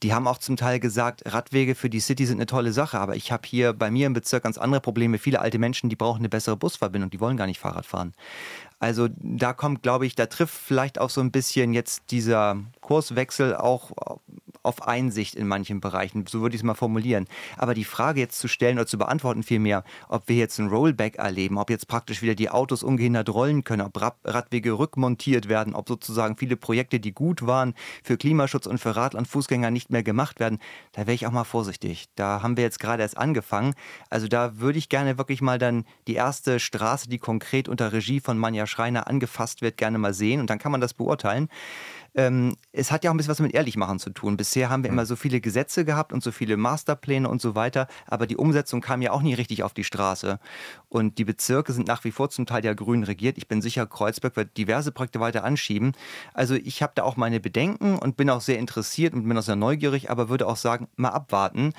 [0.01, 3.15] Die haben auch zum Teil gesagt, Radwege für die City sind eine tolle Sache, aber
[3.15, 5.17] ich habe hier bei mir im Bezirk ganz andere Probleme.
[5.17, 8.11] Viele alte Menschen, die brauchen eine bessere Busverbindung, die wollen gar nicht Fahrrad fahren.
[8.79, 13.55] Also da kommt, glaube ich, da trifft vielleicht auch so ein bisschen jetzt dieser Kurswechsel
[13.55, 13.91] auch
[14.63, 17.27] auf Einsicht in manchen Bereichen, so würde ich es mal formulieren.
[17.57, 21.17] Aber die Frage jetzt zu stellen oder zu beantworten vielmehr, ob wir jetzt ein Rollback
[21.17, 25.87] erleben, ob jetzt praktisch wieder die Autos ungehindert rollen können, ob Radwege rückmontiert werden, ob
[25.87, 27.73] sozusagen viele Projekte, die gut waren
[28.03, 30.59] für Klimaschutz und für Radl- und Fußgänger nicht mehr gemacht werden,
[30.93, 32.07] da wäre ich auch mal vorsichtig.
[32.15, 33.73] Da haben wir jetzt gerade erst angefangen.
[34.09, 38.19] Also da würde ich gerne wirklich mal dann die erste Straße, die konkret unter Regie
[38.19, 41.49] von Manja Schreiner angefasst wird, gerne mal sehen und dann kann man das beurteilen
[42.15, 44.37] ähm, es hat ja auch ein bisschen was mit Ehrlichmachen zu tun.
[44.37, 47.87] Bisher haben wir immer so viele Gesetze gehabt und so viele Masterpläne und so weiter,
[48.07, 50.39] aber die Umsetzung kam ja auch nie richtig auf die Straße.
[50.89, 53.37] Und die Bezirke sind nach wie vor zum Teil ja grün regiert.
[53.37, 55.93] Ich bin sicher, Kreuzberg wird diverse Projekte weiter anschieben.
[56.33, 59.43] Also ich habe da auch meine Bedenken und bin auch sehr interessiert und bin auch
[59.43, 61.73] sehr neugierig, aber würde auch sagen, mal abwarten.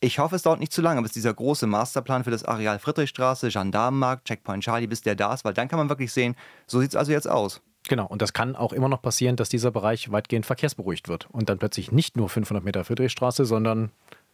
[0.00, 3.48] Ich hoffe, es dauert nicht zu lange, bis dieser große Masterplan für das Areal Friedrichstraße,
[3.48, 6.90] Gendarmenmarkt, Checkpoint Charlie, bis der da ist, weil dann kann man wirklich sehen, so sieht
[6.90, 7.62] es also jetzt aus.
[7.88, 11.48] Genau, und das kann auch immer noch passieren, dass dieser Bereich weitgehend verkehrsberuhigt wird und
[11.48, 13.90] dann plötzlich nicht nur 500 Meter Friedrichstraße, sondern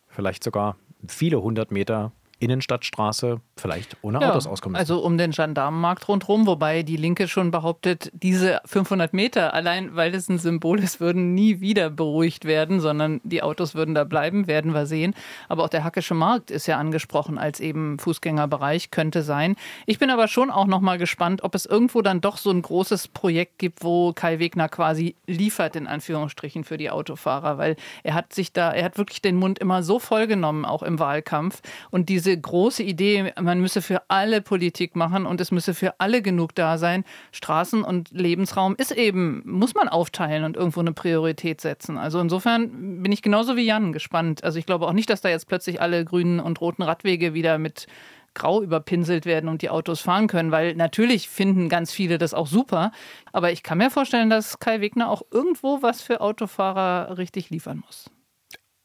[0.08, 0.76] vielleicht sogar
[1.08, 4.80] viele hundert Meter Innenstadtstraße vielleicht ohne ja, Autos auskommen müssen.
[4.80, 10.14] Also um den Gendarmenmarkt rundherum, wobei die Linke schon behauptet, diese 500 Meter, allein weil
[10.14, 14.46] es ein Symbol ist, würden nie wieder beruhigt werden, sondern die Autos würden da bleiben,
[14.46, 15.14] werden wir sehen.
[15.48, 19.56] Aber auch der Hackische Markt ist ja angesprochen als eben Fußgängerbereich, könnte sein.
[19.86, 22.62] Ich bin aber schon auch noch mal gespannt, ob es irgendwo dann doch so ein
[22.62, 28.14] großes Projekt gibt, wo Kai Wegner quasi liefert, in Anführungsstrichen, für die Autofahrer, weil er
[28.14, 31.60] hat sich da, er hat wirklich den Mund immer so vollgenommen, auch im Wahlkampf.
[31.90, 36.22] Und diese große Idee, man müsse für alle Politik machen und es müsse für alle
[36.22, 37.04] genug da sein.
[37.32, 41.98] Straßen und Lebensraum ist eben, muss man aufteilen und irgendwo eine Priorität setzen.
[41.98, 44.44] Also insofern bin ich genauso wie Jan gespannt.
[44.44, 47.58] Also ich glaube auch nicht, dass da jetzt plötzlich alle grünen und roten Radwege wieder
[47.58, 47.86] mit
[48.34, 52.46] grau überpinselt werden und die Autos fahren können, weil natürlich finden ganz viele das auch
[52.46, 52.92] super.
[53.32, 57.82] Aber ich kann mir vorstellen, dass Kai Wegner auch irgendwo was für Autofahrer richtig liefern
[57.84, 58.10] muss.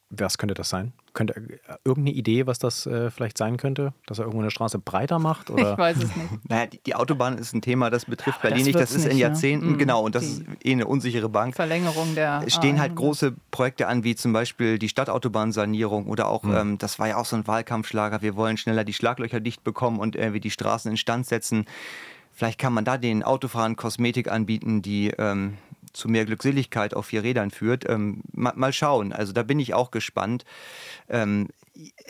[0.10, 0.94] Was könnte das sein?
[1.16, 3.94] Könnte äh, irgendeine Idee, was das äh, vielleicht sein könnte?
[4.06, 5.50] Dass er irgendwo eine Straße breiter macht?
[5.50, 5.72] Oder?
[5.76, 6.30] Ich weiß es nicht.
[6.50, 8.80] Naja, die, die Autobahn ist ein Thema, das betrifft ja, Berlin das nicht.
[8.80, 9.18] Das ist nicht, in?
[9.18, 9.78] Jahrzehnten, ne?
[9.78, 11.56] genau, und das ist eh eine unsichere Bank.
[11.56, 12.44] Verlängerung der.
[12.46, 16.56] Es stehen halt große Projekte an, wie zum Beispiel die Stadtautobahnsanierung oder auch, mhm.
[16.56, 20.00] ähm, das war ja auch so ein Wahlkampfschlager, wir wollen schneller die Schlaglöcher dicht bekommen
[20.00, 21.66] und irgendwie die Straßen instand setzen.
[22.34, 25.54] Vielleicht kann man da den Autofahrern Kosmetik anbieten, die ähm,
[25.96, 27.90] zu mehr Glückseligkeit auf vier Rädern führt.
[27.90, 29.14] Ähm, mal, mal, schauen.
[29.14, 30.46] Also da bin ich auch gespannt.
[31.10, 31.48] Ähm,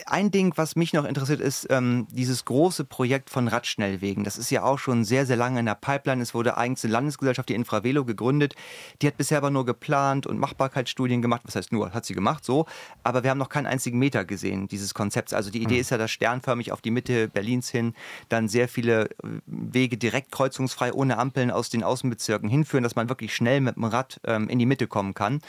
[0.06, 4.22] ein Ding, was mich noch interessiert, ist ähm, dieses große Projekt von Radschnellwegen.
[4.22, 6.22] Das ist ja auch schon sehr, sehr lange in der Pipeline.
[6.22, 8.54] Es wurde eigentlich eine Landesgesellschaft, die Infravelo, gegründet.
[9.02, 11.42] Die hat bisher aber nur geplant und Machbarkeitsstudien gemacht.
[11.44, 12.66] Was heißt nur, hat sie gemacht, so.
[13.02, 15.32] Aber wir haben noch keinen einzigen Meter gesehen, dieses Konzepts.
[15.32, 15.80] Also die Idee mhm.
[15.80, 17.94] ist ja, dass sternförmig auf die Mitte Berlins hin
[18.28, 23.08] dann sehr viele äh, Wege direkt kreuzungsfrei ohne Ampeln aus den Außenbezirken hinführen, dass man
[23.08, 25.40] wirklich schnell mit dem Rad ähm, in die Mitte kommen kann.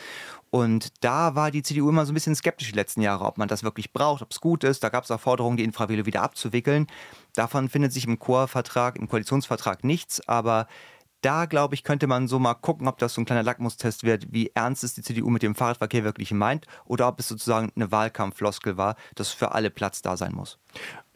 [0.50, 3.48] Und da war die CDU immer so ein bisschen skeptisch die letzten Jahre, ob man
[3.48, 4.84] das wirklich braucht, ob es gut ist.
[4.84, 6.88] Da gab es auch Forderungen, die Infravelo wieder abzuwickeln.
[7.34, 10.68] Davon findet sich im Chorvertrag, im Koalitionsvertrag nichts, aber
[11.22, 14.32] da, glaube ich, könnte man so mal gucken, ob das so ein kleiner Lackmustest wird,
[14.32, 17.92] wie ernst es die CDU mit dem Fahrradverkehr wirklich meint oder ob es sozusagen eine
[17.92, 20.60] Wahlkampffloskel war, dass für alle Platz da sein muss.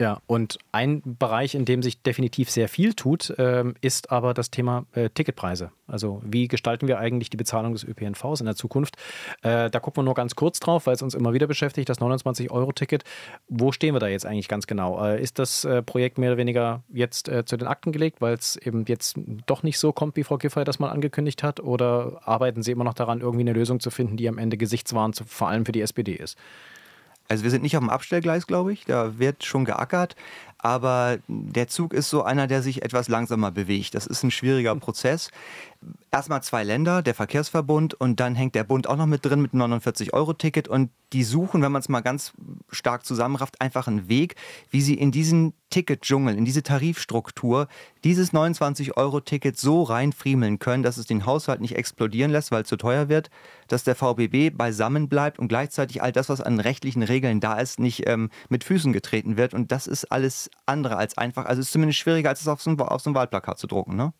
[0.00, 4.50] Ja, und ein Bereich, in dem sich definitiv sehr viel tut, ähm, ist aber das
[4.50, 5.70] Thema äh, Ticketpreise.
[5.86, 8.96] Also wie gestalten wir eigentlich die Bezahlung des ÖPNVs in der Zukunft?
[9.42, 12.00] Äh, da gucken wir nur ganz kurz drauf, weil es uns immer wieder beschäftigt, das
[12.00, 13.04] 29-Euro-Ticket.
[13.48, 15.04] Wo stehen wir da jetzt eigentlich ganz genau?
[15.04, 18.84] Äh, ist das Projekt mehr oder weniger jetzt zu den Akten gelegt, weil es eben
[18.88, 21.60] jetzt doch nicht so kommt, wie Frau Giffey das mal angekündigt hat?
[21.60, 25.22] Oder arbeiten Sie immer noch daran, irgendwie eine Lösung zu finden, die am Ende gesichtswahrend
[25.26, 26.38] vor allem für die SPD ist?
[27.28, 28.84] Also wir sind nicht auf dem Abstellgleis, glaube ich.
[28.84, 30.16] Da wird schon geackert.
[30.62, 33.96] Aber der Zug ist so einer, der sich etwas langsamer bewegt.
[33.96, 35.30] Das ist ein schwieriger Prozess.
[36.12, 39.52] Erstmal zwei Länder, der Verkehrsverbund und dann hängt der Bund auch noch mit drin mit
[39.52, 42.32] einem 49-Euro-Ticket und die suchen, wenn man es mal ganz
[42.70, 44.36] stark zusammenrafft, einfach einen Weg,
[44.70, 47.66] wie sie in diesen Ticketdschungel, in diese Tarifstruktur
[48.04, 52.76] dieses 29-Euro-Ticket so reinfriemeln können, dass es den Haushalt nicht explodieren lässt, weil es zu
[52.76, 53.30] teuer wird,
[53.68, 57.80] dass der VBB beisammen bleibt und gleichzeitig all das, was an rechtlichen Regeln da ist,
[57.80, 59.54] nicht ähm, mit Füßen getreten wird.
[59.54, 62.62] Und das ist alles andere als einfach, also es ist zumindest schwieriger, als es auf
[62.62, 64.12] so ein, auf so ein Wahlplakat zu drucken, ne?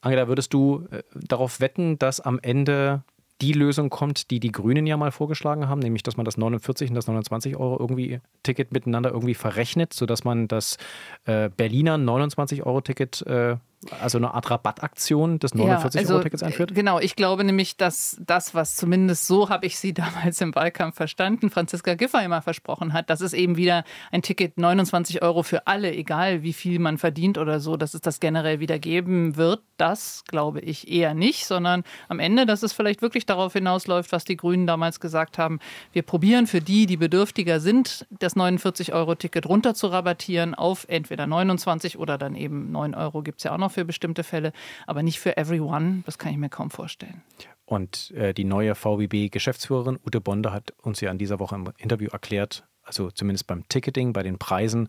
[0.00, 3.02] Angela, würdest du äh, darauf wetten, dass am Ende
[3.40, 6.90] die Lösung kommt, die die Grünen ja mal vorgeschlagen haben, nämlich dass man das 49
[6.90, 10.76] und das 29 Euro irgendwie Ticket miteinander irgendwie verrechnet, sodass man das
[11.24, 13.56] äh, Berliner 29 Euro Ticket äh,
[14.00, 16.74] also eine Art Rabattaktion des 49-Euro-Tickets ja, also, einführt?
[16.74, 20.96] Genau, ich glaube nämlich, dass das, was zumindest so habe ich sie damals im Wahlkampf
[20.96, 25.68] verstanden, Franziska Giffey immer versprochen hat, dass es eben wieder ein Ticket 29 Euro für
[25.68, 29.62] alle, egal wie viel man verdient oder so, dass es das generell wieder geben wird.
[29.76, 34.24] Das glaube ich eher nicht, sondern am Ende, dass es vielleicht wirklich darauf hinausläuft, was
[34.24, 35.60] die Grünen damals gesagt haben.
[35.92, 41.96] Wir probieren für die, die bedürftiger sind, das 49-Euro-Ticket runter zu rabattieren auf entweder 29
[41.96, 44.52] oder dann eben 9 Euro gibt es ja auch noch noch für bestimmte Fälle,
[44.86, 46.02] aber nicht für everyone.
[46.06, 47.22] Das kann ich mir kaum vorstellen.
[47.66, 52.08] Und äh, die neue VBB-Geschäftsführerin Ute Bonde hat uns ja in dieser Woche im Interview
[52.10, 54.88] erklärt, also zumindest beim Ticketing, bei den Preisen,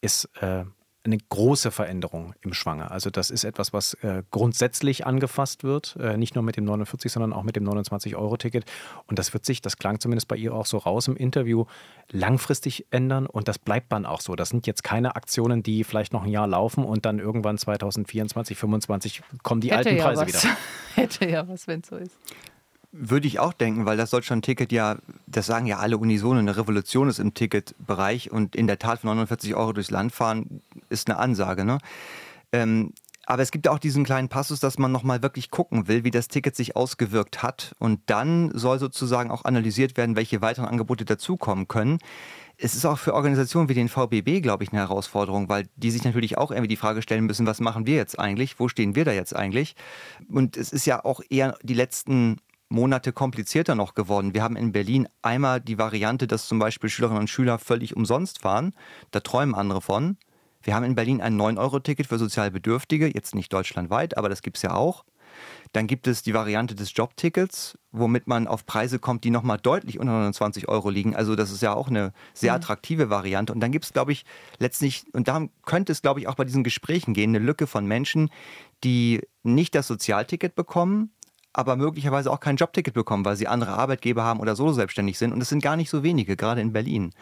[0.00, 0.64] ist äh,
[1.06, 2.90] eine große Veränderung im Schwanger.
[2.90, 7.10] Also das ist etwas, was äh, grundsätzlich angefasst wird, äh, nicht nur mit dem 49,
[7.10, 8.64] sondern auch mit dem 29-Euro-Ticket.
[9.06, 11.64] Und das wird sich, das klang zumindest bei ihr auch so raus im Interview,
[12.10, 14.36] langfristig ändern und das bleibt dann auch so.
[14.36, 18.56] Das sind jetzt keine Aktionen, die vielleicht noch ein Jahr laufen und dann irgendwann 2024,
[18.56, 20.56] 2025 kommen die Hätte alten Preise ja wieder.
[20.94, 22.18] Hätte ja was, wenn es so ist.
[22.92, 24.96] Würde ich auch denken, weil das Deutschland-Ticket ja,
[25.26, 29.06] das sagen ja alle unisono, eine Revolution ist im Ticketbereich und in der Tat für
[29.06, 31.64] 49 Euro durchs Land fahren ist eine Ansage.
[31.64, 31.78] Ne?
[32.52, 32.92] Ähm,
[33.28, 36.28] aber es gibt auch diesen kleinen Passus, dass man nochmal wirklich gucken will, wie das
[36.28, 37.74] Ticket sich ausgewirkt hat.
[37.80, 41.98] Und dann soll sozusagen auch analysiert werden, welche weiteren Angebote dazukommen können.
[42.56, 46.04] Es ist auch für Organisationen wie den VBB, glaube ich, eine Herausforderung, weil die sich
[46.04, 48.60] natürlich auch irgendwie die Frage stellen müssen, was machen wir jetzt eigentlich?
[48.60, 49.74] Wo stehen wir da jetzt eigentlich?
[50.30, 54.34] Und es ist ja auch eher die letzten Monate komplizierter noch geworden.
[54.34, 58.40] Wir haben in Berlin einmal die Variante, dass zum Beispiel Schülerinnen und Schüler völlig umsonst
[58.40, 58.74] fahren.
[59.12, 60.16] Da träumen andere von.
[60.62, 64.56] Wir haben in Berlin ein 9-Euro-Ticket für sozial Bedürftige, jetzt nicht deutschlandweit, aber das gibt
[64.56, 65.04] es ja auch.
[65.72, 69.98] Dann gibt es die Variante des Jobtickets, womit man auf Preise kommt, die nochmal deutlich
[69.98, 71.14] unter 29 Euro liegen.
[71.14, 72.56] Also das ist ja auch eine sehr mhm.
[72.56, 73.52] attraktive Variante.
[73.52, 74.24] Und dann gibt es, glaube ich,
[74.58, 77.86] letztlich, und da könnte es, glaube ich, auch bei diesen Gesprächen gehen, eine Lücke von
[77.86, 78.30] Menschen,
[78.84, 81.12] die nicht das Sozialticket bekommen,
[81.56, 85.32] aber möglicherweise auch kein Jobticket bekommen, weil sie andere Arbeitgeber haben oder solo selbstständig sind.
[85.32, 87.12] Und es sind gar nicht so wenige, gerade in Berlin.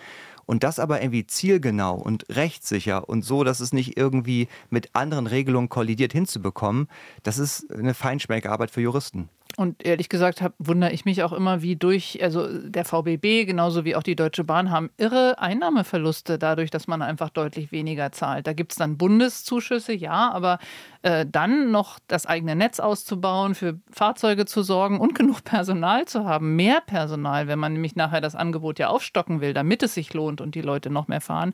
[0.44, 5.29] Und das aber irgendwie zielgenau und rechtssicher und so, dass es nicht irgendwie mit anderen
[5.29, 6.88] Regelungen kollidiert hinzubekommen,
[7.23, 9.29] das ist eine Feinschmeckerarbeit für Juristen.
[9.57, 13.85] Und ehrlich gesagt hab, wundere ich mich auch immer, wie durch, also der VBB genauso
[13.85, 18.47] wie auch die Deutsche Bahn haben irre Einnahmeverluste dadurch, dass man einfach deutlich weniger zahlt.
[18.47, 20.59] Da gibt es dann Bundeszuschüsse, ja, aber
[21.03, 26.25] äh, dann noch das eigene Netz auszubauen, für Fahrzeuge zu sorgen und genug Personal zu
[26.25, 30.12] haben, mehr Personal, wenn man nämlich nachher das Angebot ja aufstocken will, damit es sich
[30.14, 31.53] lohnt und die Leute noch mehr fahren.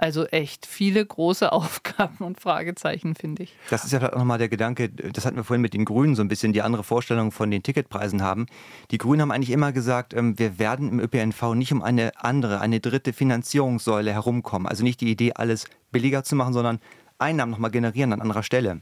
[0.00, 3.54] Also echt viele große Aufgaben und Fragezeichen, finde ich.
[3.68, 6.16] Das ist ja vielleicht auch nochmal der Gedanke, das hatten wir vorhin mit den Grünen
[6.16, 8.46] so ein bisschen die andere Vorstellung von den Ticketpreisen haben.
[8.92, 12.62] Die Grünen haben eigentlich immer gesagt, ähm, wir werden im ÖPNV nicht um eine andere,
[12.62, 14.66] eine dritte Finanzierungssäule herumkommen.
[14.66, 16.80] Also nicht die Idee, alles billiger zu machen, sondern
[17.18, 18.80] Einnahmen nochmal generieren an anderer Stelle.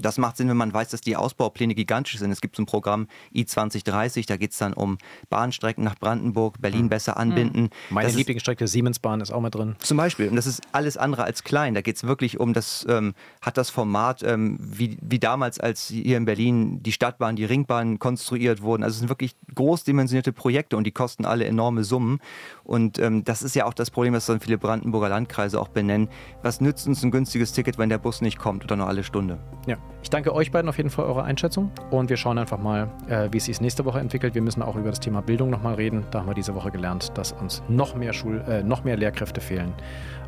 [0.00, 2.30] Das macht Sinn, wenn man weiß, dass die Ausbaupläne gigantisch sind.
[2.30, 6.84] Es gibt so ein Programm I2030, da geht es dann um Bahnstrecken nach Brandenburg, Berlin
[6.84, 6.88] mhm.
[6.88, 7.70] besser anbinden.
[7.90, 9.76] Meine das Lieblingsstrecke Siemensbahn ist auch mit drin.
[9.78, 10.28] Zum Beispiel.
[10.28, 11.74] Und das ist alles andere als klein.
[11.74, 15.88] Da geht es wirklich um das, ähm, hat das Format, ähm, wie, wie damals, als
[15.88, 18.82] hier in Berlin die Stadtbahn, die Ringbahn konstruiert wurden.
[18.82, 22.20] Also es sind wirklich großdimensionierte Projekte und die kosten alle enorme Summen.
[22.64, 26.08] Und ähm, das ist ja auch das Problem, das dann viele Brandenburger Landkreise auch benennen.
[26.42, 29.38] Was nützt uns ein günstiges Ticket, wenn der Bus nicht kommt oder nur alle Stunde?
[29.66, 29.76] Ja.
[30.02, 33.28] Ich danke euch beiden auf jeden Fall eure Einschätzung und wir schauen einfach mal, äh,
[33.30, 34.34] wie es sich nächste Woche entwickelt.
[34.34, 36.04] Wir müssen auch über das Thema Bildung nochmal reden.
[36.10, 39.40] Da haben wir diese Woche gelernt, dass uns noch mehr, Schul äh, noch mehr Lehrkräfte
[39.40, 39.72] fehlen,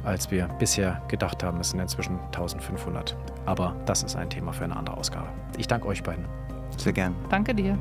[0.04, 1.58] als wir bisher gedacht haben.
[1.58, 3.16] Es sind inzwischen 1500.
[3.46, 5.26] Aber das ist ein Thema für eine andere Ausgabe.
[5.58, 6.24] Ich danke euch beiden.
[6.76, 7.16] Sehr gern.
[7.28, 7.76] Danke dir.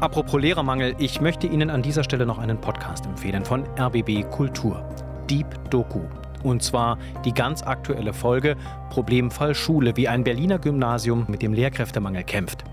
[0.00, 4.82] Apropos Lehrermangel, ich möchte Ihnen an dieser Stelle noch einen Podcast empfehlen von RBB Kultur.
[5.28, 6.00] Deep Doku.
[6.42, 8.56] Und zwar die ganz aktuelle Folge
[8.90, 12.64] Problemfall Schule, wie ein Berliner Gymnasium mit dem Lehrkräftemangel kämpft.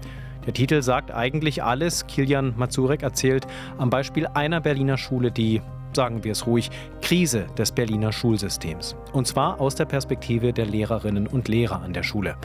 [0.46, 2.08] Der Titel sagt eigentlich alles.
[2.08, 3.46] Kilian Mazurek erzählt
[3.78, 5.62] am Beispiel einer Berliner Schule die,
[5.94, 8.96] sagen wir es ruhig, Krise des Berliner Schulsystems.
[9.12, 12.38] Und zwar aus der Perspektive der Lehrerinnen und Lehrer an der Schule.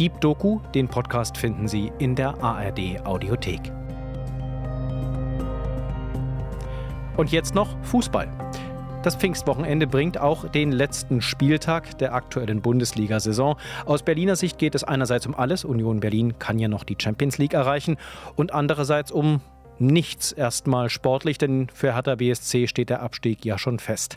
[0.00, 3.60] Deep Doku, den Podcast finden Sie in der ARD Audiothek.
[7.16, 8.28] Und jetzt noch Fußball.
[9.04, 13.58] Das Pfingstwochenende bringt auch den letzten Spieltag der aktuellen Bundesliga-Saison.
[13.84, 15.66] Aus Berliner Sicht geht es einerseits um alles.
[15.66, 17.98] Union Berlin kann ja noch die Champions League erreichen.
[18.34, 19.42] Und andererseits um
[19.78, 24.16] nichts erstmal sportlich, denn für Hertha BSC steht der Abstieg ja schon fest.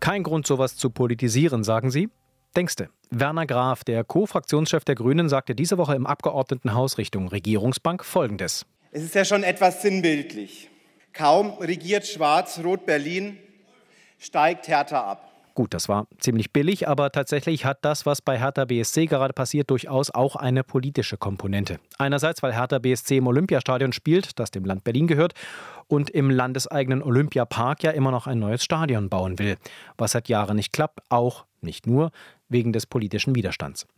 [0.00, 2.08] Kein Grund, sowas zu politisieren, sagen Sie?
[2.56, 2.88] Denkste.
[3.10, 8.66] Werner Graf, der Co-Fraktionschef der Grünen, sagte diese Woche im Abgeordnetenhaus Richtung Regierungsbank Folgendes.
[8.90, 10.70] Es ist ja schon etwas sinnbildlich.
[11.12, 13.38] Kaum regiert Schwarz-Rot Berlin,
[14.18, 15.28] steigt Hertha ab.
[15.58, 19.70] Gut, das war ziemlich billig, aber tatsächlich hat das, was bei Hertha BSC gerade passiert,
[19.70, 21.80] durchaus auch eine politische Komponente.
[21.98, 25.32] Einerseits, weil Hertha BSC im Olympiastadion spielt, das dem Land Berlin gehört,
[25.88, 29.56] und im landeseigenen Olympiapark ja immer noch ein neues Stadion bauen will,
[29.96, 32.12] was seit Jahren nicht klappt, auch nicht nur
[32.48, 33.88] wegen des politischen Widerstands.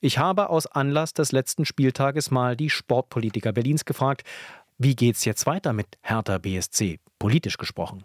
[0.00, 4.22] Ich habe aus Anlass des letzten Spieltages mal die Sportpolitiker Berlins gefragt,
[4.78, 8.04] wie geht's jetzt weiter mit Hertha BSC, politisch gesprochen?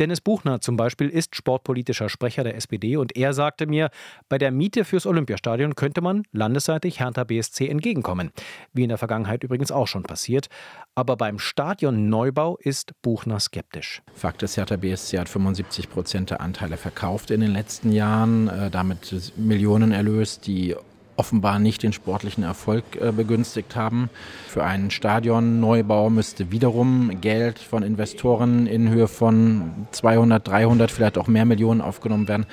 [0.00, 3.90] Dennis Buchner zum Beispiel ist sportpolitischer Sprecher der SPD und er sagte mir,
[4.28, 8.32] bei der Miete fürs Olympiastadion könnte man landesseitig Hertha BSC entgegenkommen.
[8.72, 10.48] Wie in der Vergangenheit übrigens auch schon passiert.
[10.96, 14.02] Aber beim Stadionneubau ist Buchner skeptisch.
[14.14, 18.70] Fakt ist, Hertha BSC hat 75 Prozent der Anteile verkauft in den letzten Jahren, äh,
[18.70, 20.74] damit Millionen erlöst, die
[21.16, 24.10] offenbar nicht den sportlichen Erfolg äh, begünstigt haben.
[24.48, 31.28] Für einen Stadionneubau müsste wiederum Geld von Investoren in Höhe von 200, 300, vielleicht auch
[31.28, 32.46] mehr Millionen aufgenommen werden.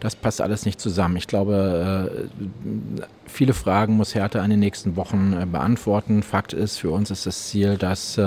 [0.00, 1.16] Das passt alles nicht zusammen.
[1.16, 2.68] Ich glaube, äh,
[3.26, 6.22] viele Fragen muss Hertha in den nächsten Wochen äh, beantworten.
[6.22, 8.18] Fakt ist, für uns ist das Ziel, dass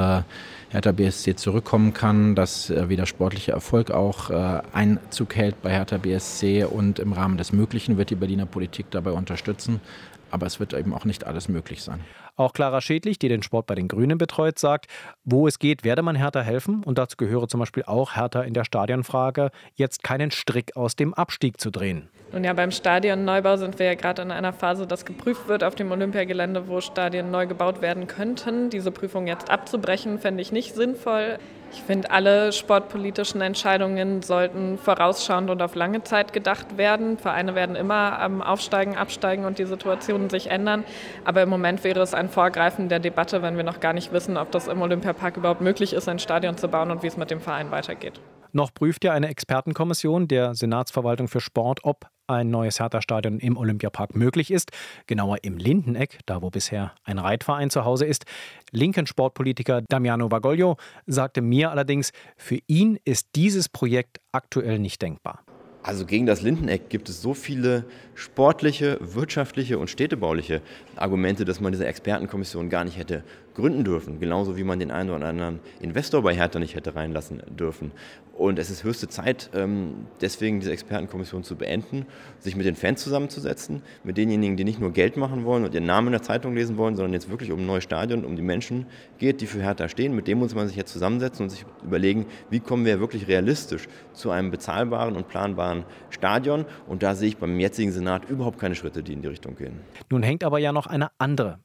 [0.71, 5.97] Hertha BSC zurückkommen kann, dass äh, wieder sportlicher Erfolg auch äh, Einzug hält bei Hertha
[5.97, 9.81] BSC und im Rahmen des Möglichen wird die Berliner Politik dabei unterstützen.
[10.29, 12.01] Aber es wird eben auch nicht alles möglich sein.
[12.35, 14.85] Auch Clara Schädlich, die den Sport bei den Grünen betreut, sagt,
[15.23, 16.83] wo es geht, werde man Hertha helfen.
[16.83, 21.15] Und dazu gehöre zum Beispiel auch Hertha in der Stadionfrage, jetzt keinen Strick aus dem
[21.15, 22.09] Abstieg zu drehen.
[22.31, 25.73] Und ja, beim Stadionneubau sind wir ja gerade in einer Phase, dass geprüft wird auf
[25.73, 28.69] dem Olympiagelände, wo Stadien neu gebaut werden könnten.
[28.69, 31.39] Diese Prüfung jetzt abzubrechen, fände ich nicht sinnvoll.
[31.71, 37.17] Ich finde, alle sportpolitischen Entscheidungen sollten vorausschauend und auf lange Zeit gedacht werden.
[37.17, 40.83] Vereine werden immer am Aufsteigen, Absteigen und die Situationen sich ändern.
[41.25, 44.37] Aber im Moment wäre es ein Vorgreifen der Debatte, wenn wir noch gar nicht wissen,
[44.37, 47.29] ob das im Olympiapark überhaupt möglich ist, ein Stadion zu bauen und wie es mit
[47.29, 48.19] dem Verein weitergeht.
[48.51, 54.15] Noch prüft ja eine Expertenkommission der Senatsverwaltung für Sport, ob ein neues Hertha-Stadion im Olympiapark
[54.15, 54.71] möglich ist.
[55.07, 58.25] Genauer im Lindeneck, da wo bisher ein Reitverein zu Hause ist.
[58.71, 65.43] Linken Sportpolitiker Damiano Vagoglio sagte mir allerdings, für ihn ist dieses Projekt aktuell nicht denkbar.
[65.81, 70.61] Also gegen das Lindeneck gibt es so viele sportliche, wirtschaftliche und städtebauliche
[70.97, 73.23] Argumente, dass man diese Expertenkommission gar nicht hätte
[73.55, 74.19] gründen dürfen.
[74.19, 77.91] Genauso wie man den einen oder anderen Investor bei Hertha nicht hätte reinlassen dürfen.
[78.39, 82.05] Und es ist höchste Zeit, ähm, deswegen diese Expertenkommission zu beenden,
[82.39, 85.85] sich mit den Fans zusammenzusetzen, mit denjenigen, die nicht nur Geld machen wollen und ihren
[85.85, 88.41] Namen in der Zeitung lesen wollen, sondern jetzt wirklich um ein neues Stadion, um die
[88.41, 88.85] Menschen
[89.17, 90.15] geht, die für Hertha stehen.
[90.15, 93.89] Mit dem muss man sich jetzt zusammensetzen und sich überlegen, wie kommen wir wirklich realistisch
[94.13, 96.63] zu einem bezahlbaren und planbaren Stadion.
[96.87, 99.81] Und da sehe ich beim jetzigen Senat überhaupt keine Schritte, die in die Richtung gehen.
[100.09, 101.59] Nun hängt aber ja noch eine andere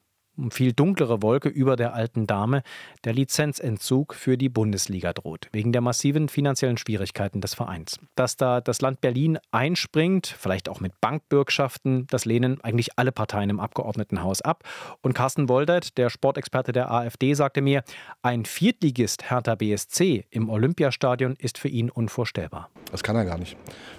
[0.50, 2.62] viel dunklere Wolke über der alten Dame.
[3.04, 7.98] Der Lizenzentzug für die Bundesliga droht, wegen der massiven finanziellen Schwierigkeiten des Vereins.
[8.14, 13.50] Dass da das Land Berlin einspringt, vielleicht auch mit Bankbürgschaften, das lehnen eigentlich alle Parteien
[13.50, 14.64] im Abgeordnetenhaus ab.
[15.02, 17.82] Und Carsten Woldert, der Sportexperte der AfD, sagte mir,
[18.22, 22.70] ein Viertligist Hertha BSC im Olympiastadion ist für ihn unvorstellbar.
[22.90, 23.56] Das kann er gar nicht.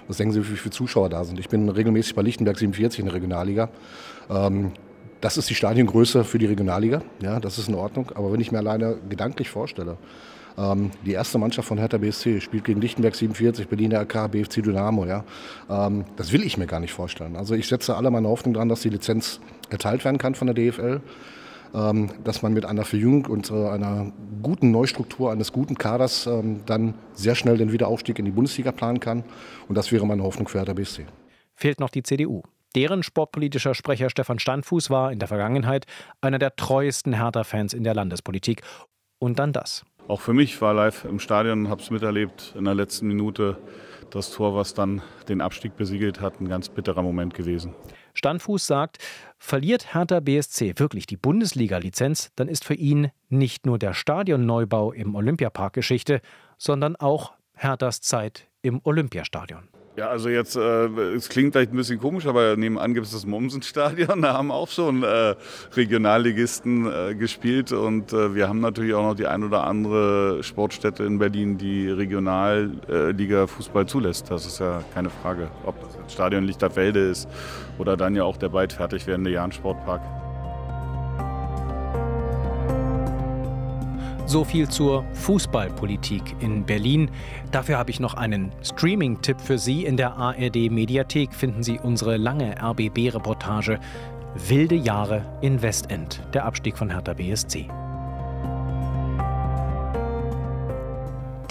[0.07, 1.39] Was denken Sie, wie viele Zuschauer da sind?
[1.39, 3.69] Ich bin regelmäßig bei Lichtenberg 47 in der Regionalliga.
[4.29, 4.71] Ähm,
[5.25, 7.01] das ist die Stadiongröße für die Regionalliga.
[7.19, 8.11] Ja, das ist in Ordnung.
[8.13, 9.97] Aber wenn ich mir alleine gedanklich vorstelle,
[10.55, 15.03] ähm, die erste Mannschaft von Hertha BSC spielt gegen Lichtenberg 47, Berliner AK, BFC Dynamo.
[15.07, 15.23] Ja,
[15.67, 17.37] ähm, das will ich mir gar nicht vorstellen.
[17.37, 19.39] Also ich setze alle meine Hoffnung daran, dass die Lizenz
[19.71, 21.01] erteilt werden kann von der DFL
[21.73, 26.61] ähm, dass man mit einer Verjüngung und äh, einer guten Neustruktur eines guten Kaders ähm,
[26.67, 29.23] dann sehr schnell den Wiederaufstieg in die Bundesliga planen kann.
[29.67, 31.07] Und das wäre meine Hoffnung für Hertha BSC.
[31.55, 32.43] Fehlt noch die CDU.
[32.75, 35.85] Deren sportpolitischer Sprecher Stefan Standfuß war in der Vergangenheit
[36.21, 38.61] einer der treuesten Hertha-Fans in der Landespolitik.
[39.17, 39.85] Und dann das.
[40.07, 43.57] Auch für mich war live im Stadion, habe es miterlebt in der letzten Minute.
[44.11, 47.73] Das Tor, was dann den Abstieg besiegelt hat, ein ganz bitterer Moment gewesen.
[48.13, 48.97] Standfuß sagt,
[49.39, 55.15] verliert Hertha BSC wirklich die Bundesliga-Lizenz, dann ist für ihn nicht nur der Stadionneubau im
[55.15, 56.21] Olympiapark Geschichte,
[56.57, 59.69] sondern auch Herthas Zeit im Olympiastadion.
[59.97, 63.25] Ja, also jetzt, äh, es klingt vielleicht ein bisschen komisch, aber nebenan gibt es das
[63.25, 64.21] Mommsen-Stadion.
[64.25, 65.35] Da haben auch schon äh,
[65.73, 71.03] Regionalligisten äh, gespielt und äh, wir haben natürlich auch noch die ein oder andere Sportstätte
[71.03, 74.31] in Berlin, die Regionalliga Fußball zulässt.
[74.31, 77.29] Das ist ja keine Frage, ob das Stadion Lichterfelde ist
[77.77, 80.24] oder dann ja auch der bald fertig werdende Jahn-Sportpark.
[84.27, 87.11] So viel zur Fußballpolitik in Berlin.
[87.51, 89.85] Dafür habe ich noch einen Streaming-Tipp für Sie.
[89.85, 93.79] In der ARD-Mediathek finden Sie unsere lange RBB-Reportage
[94.49, 97.67] Wilde Jahre in Westend, der Abstieg von Hertha BSC.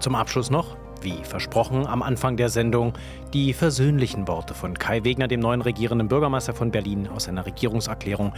[0.00, 2.92] Zum Abschluss noch wie versprochen am Anfang der Sendung,
[3.32, 8.32] die versöhnlichen Worte von Kai Wegner, dem neuen regierenden Bürgermeister von Berlin, aus seiner Regierungserklärung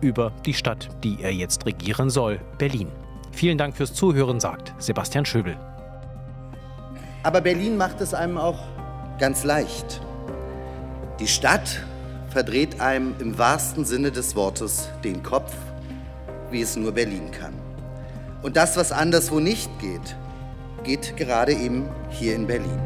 [0.00, 2.88] über die Stadt, die er jetzt regieren soll, Berlin.
[3.32, 5.56] Vielen Dank fürs Zuhören, sagt Sebastian Schöbel.
[7.22, 8.58] Aber Berlin macht es einem auch
[9.18, 10.00] ganz leicht.
[11.20, 11.80] Die Stadt
[12.28, 15.54] verdreht einem im wahrsten Sinne des Wortes den Kopf,
[16.50, 17.54] wie es nur Berlin kann.
[18.42, 20.16] Und das, was anderswo nicht geht,
[20.84, 22.80] geht gerade eben hier in Berlin.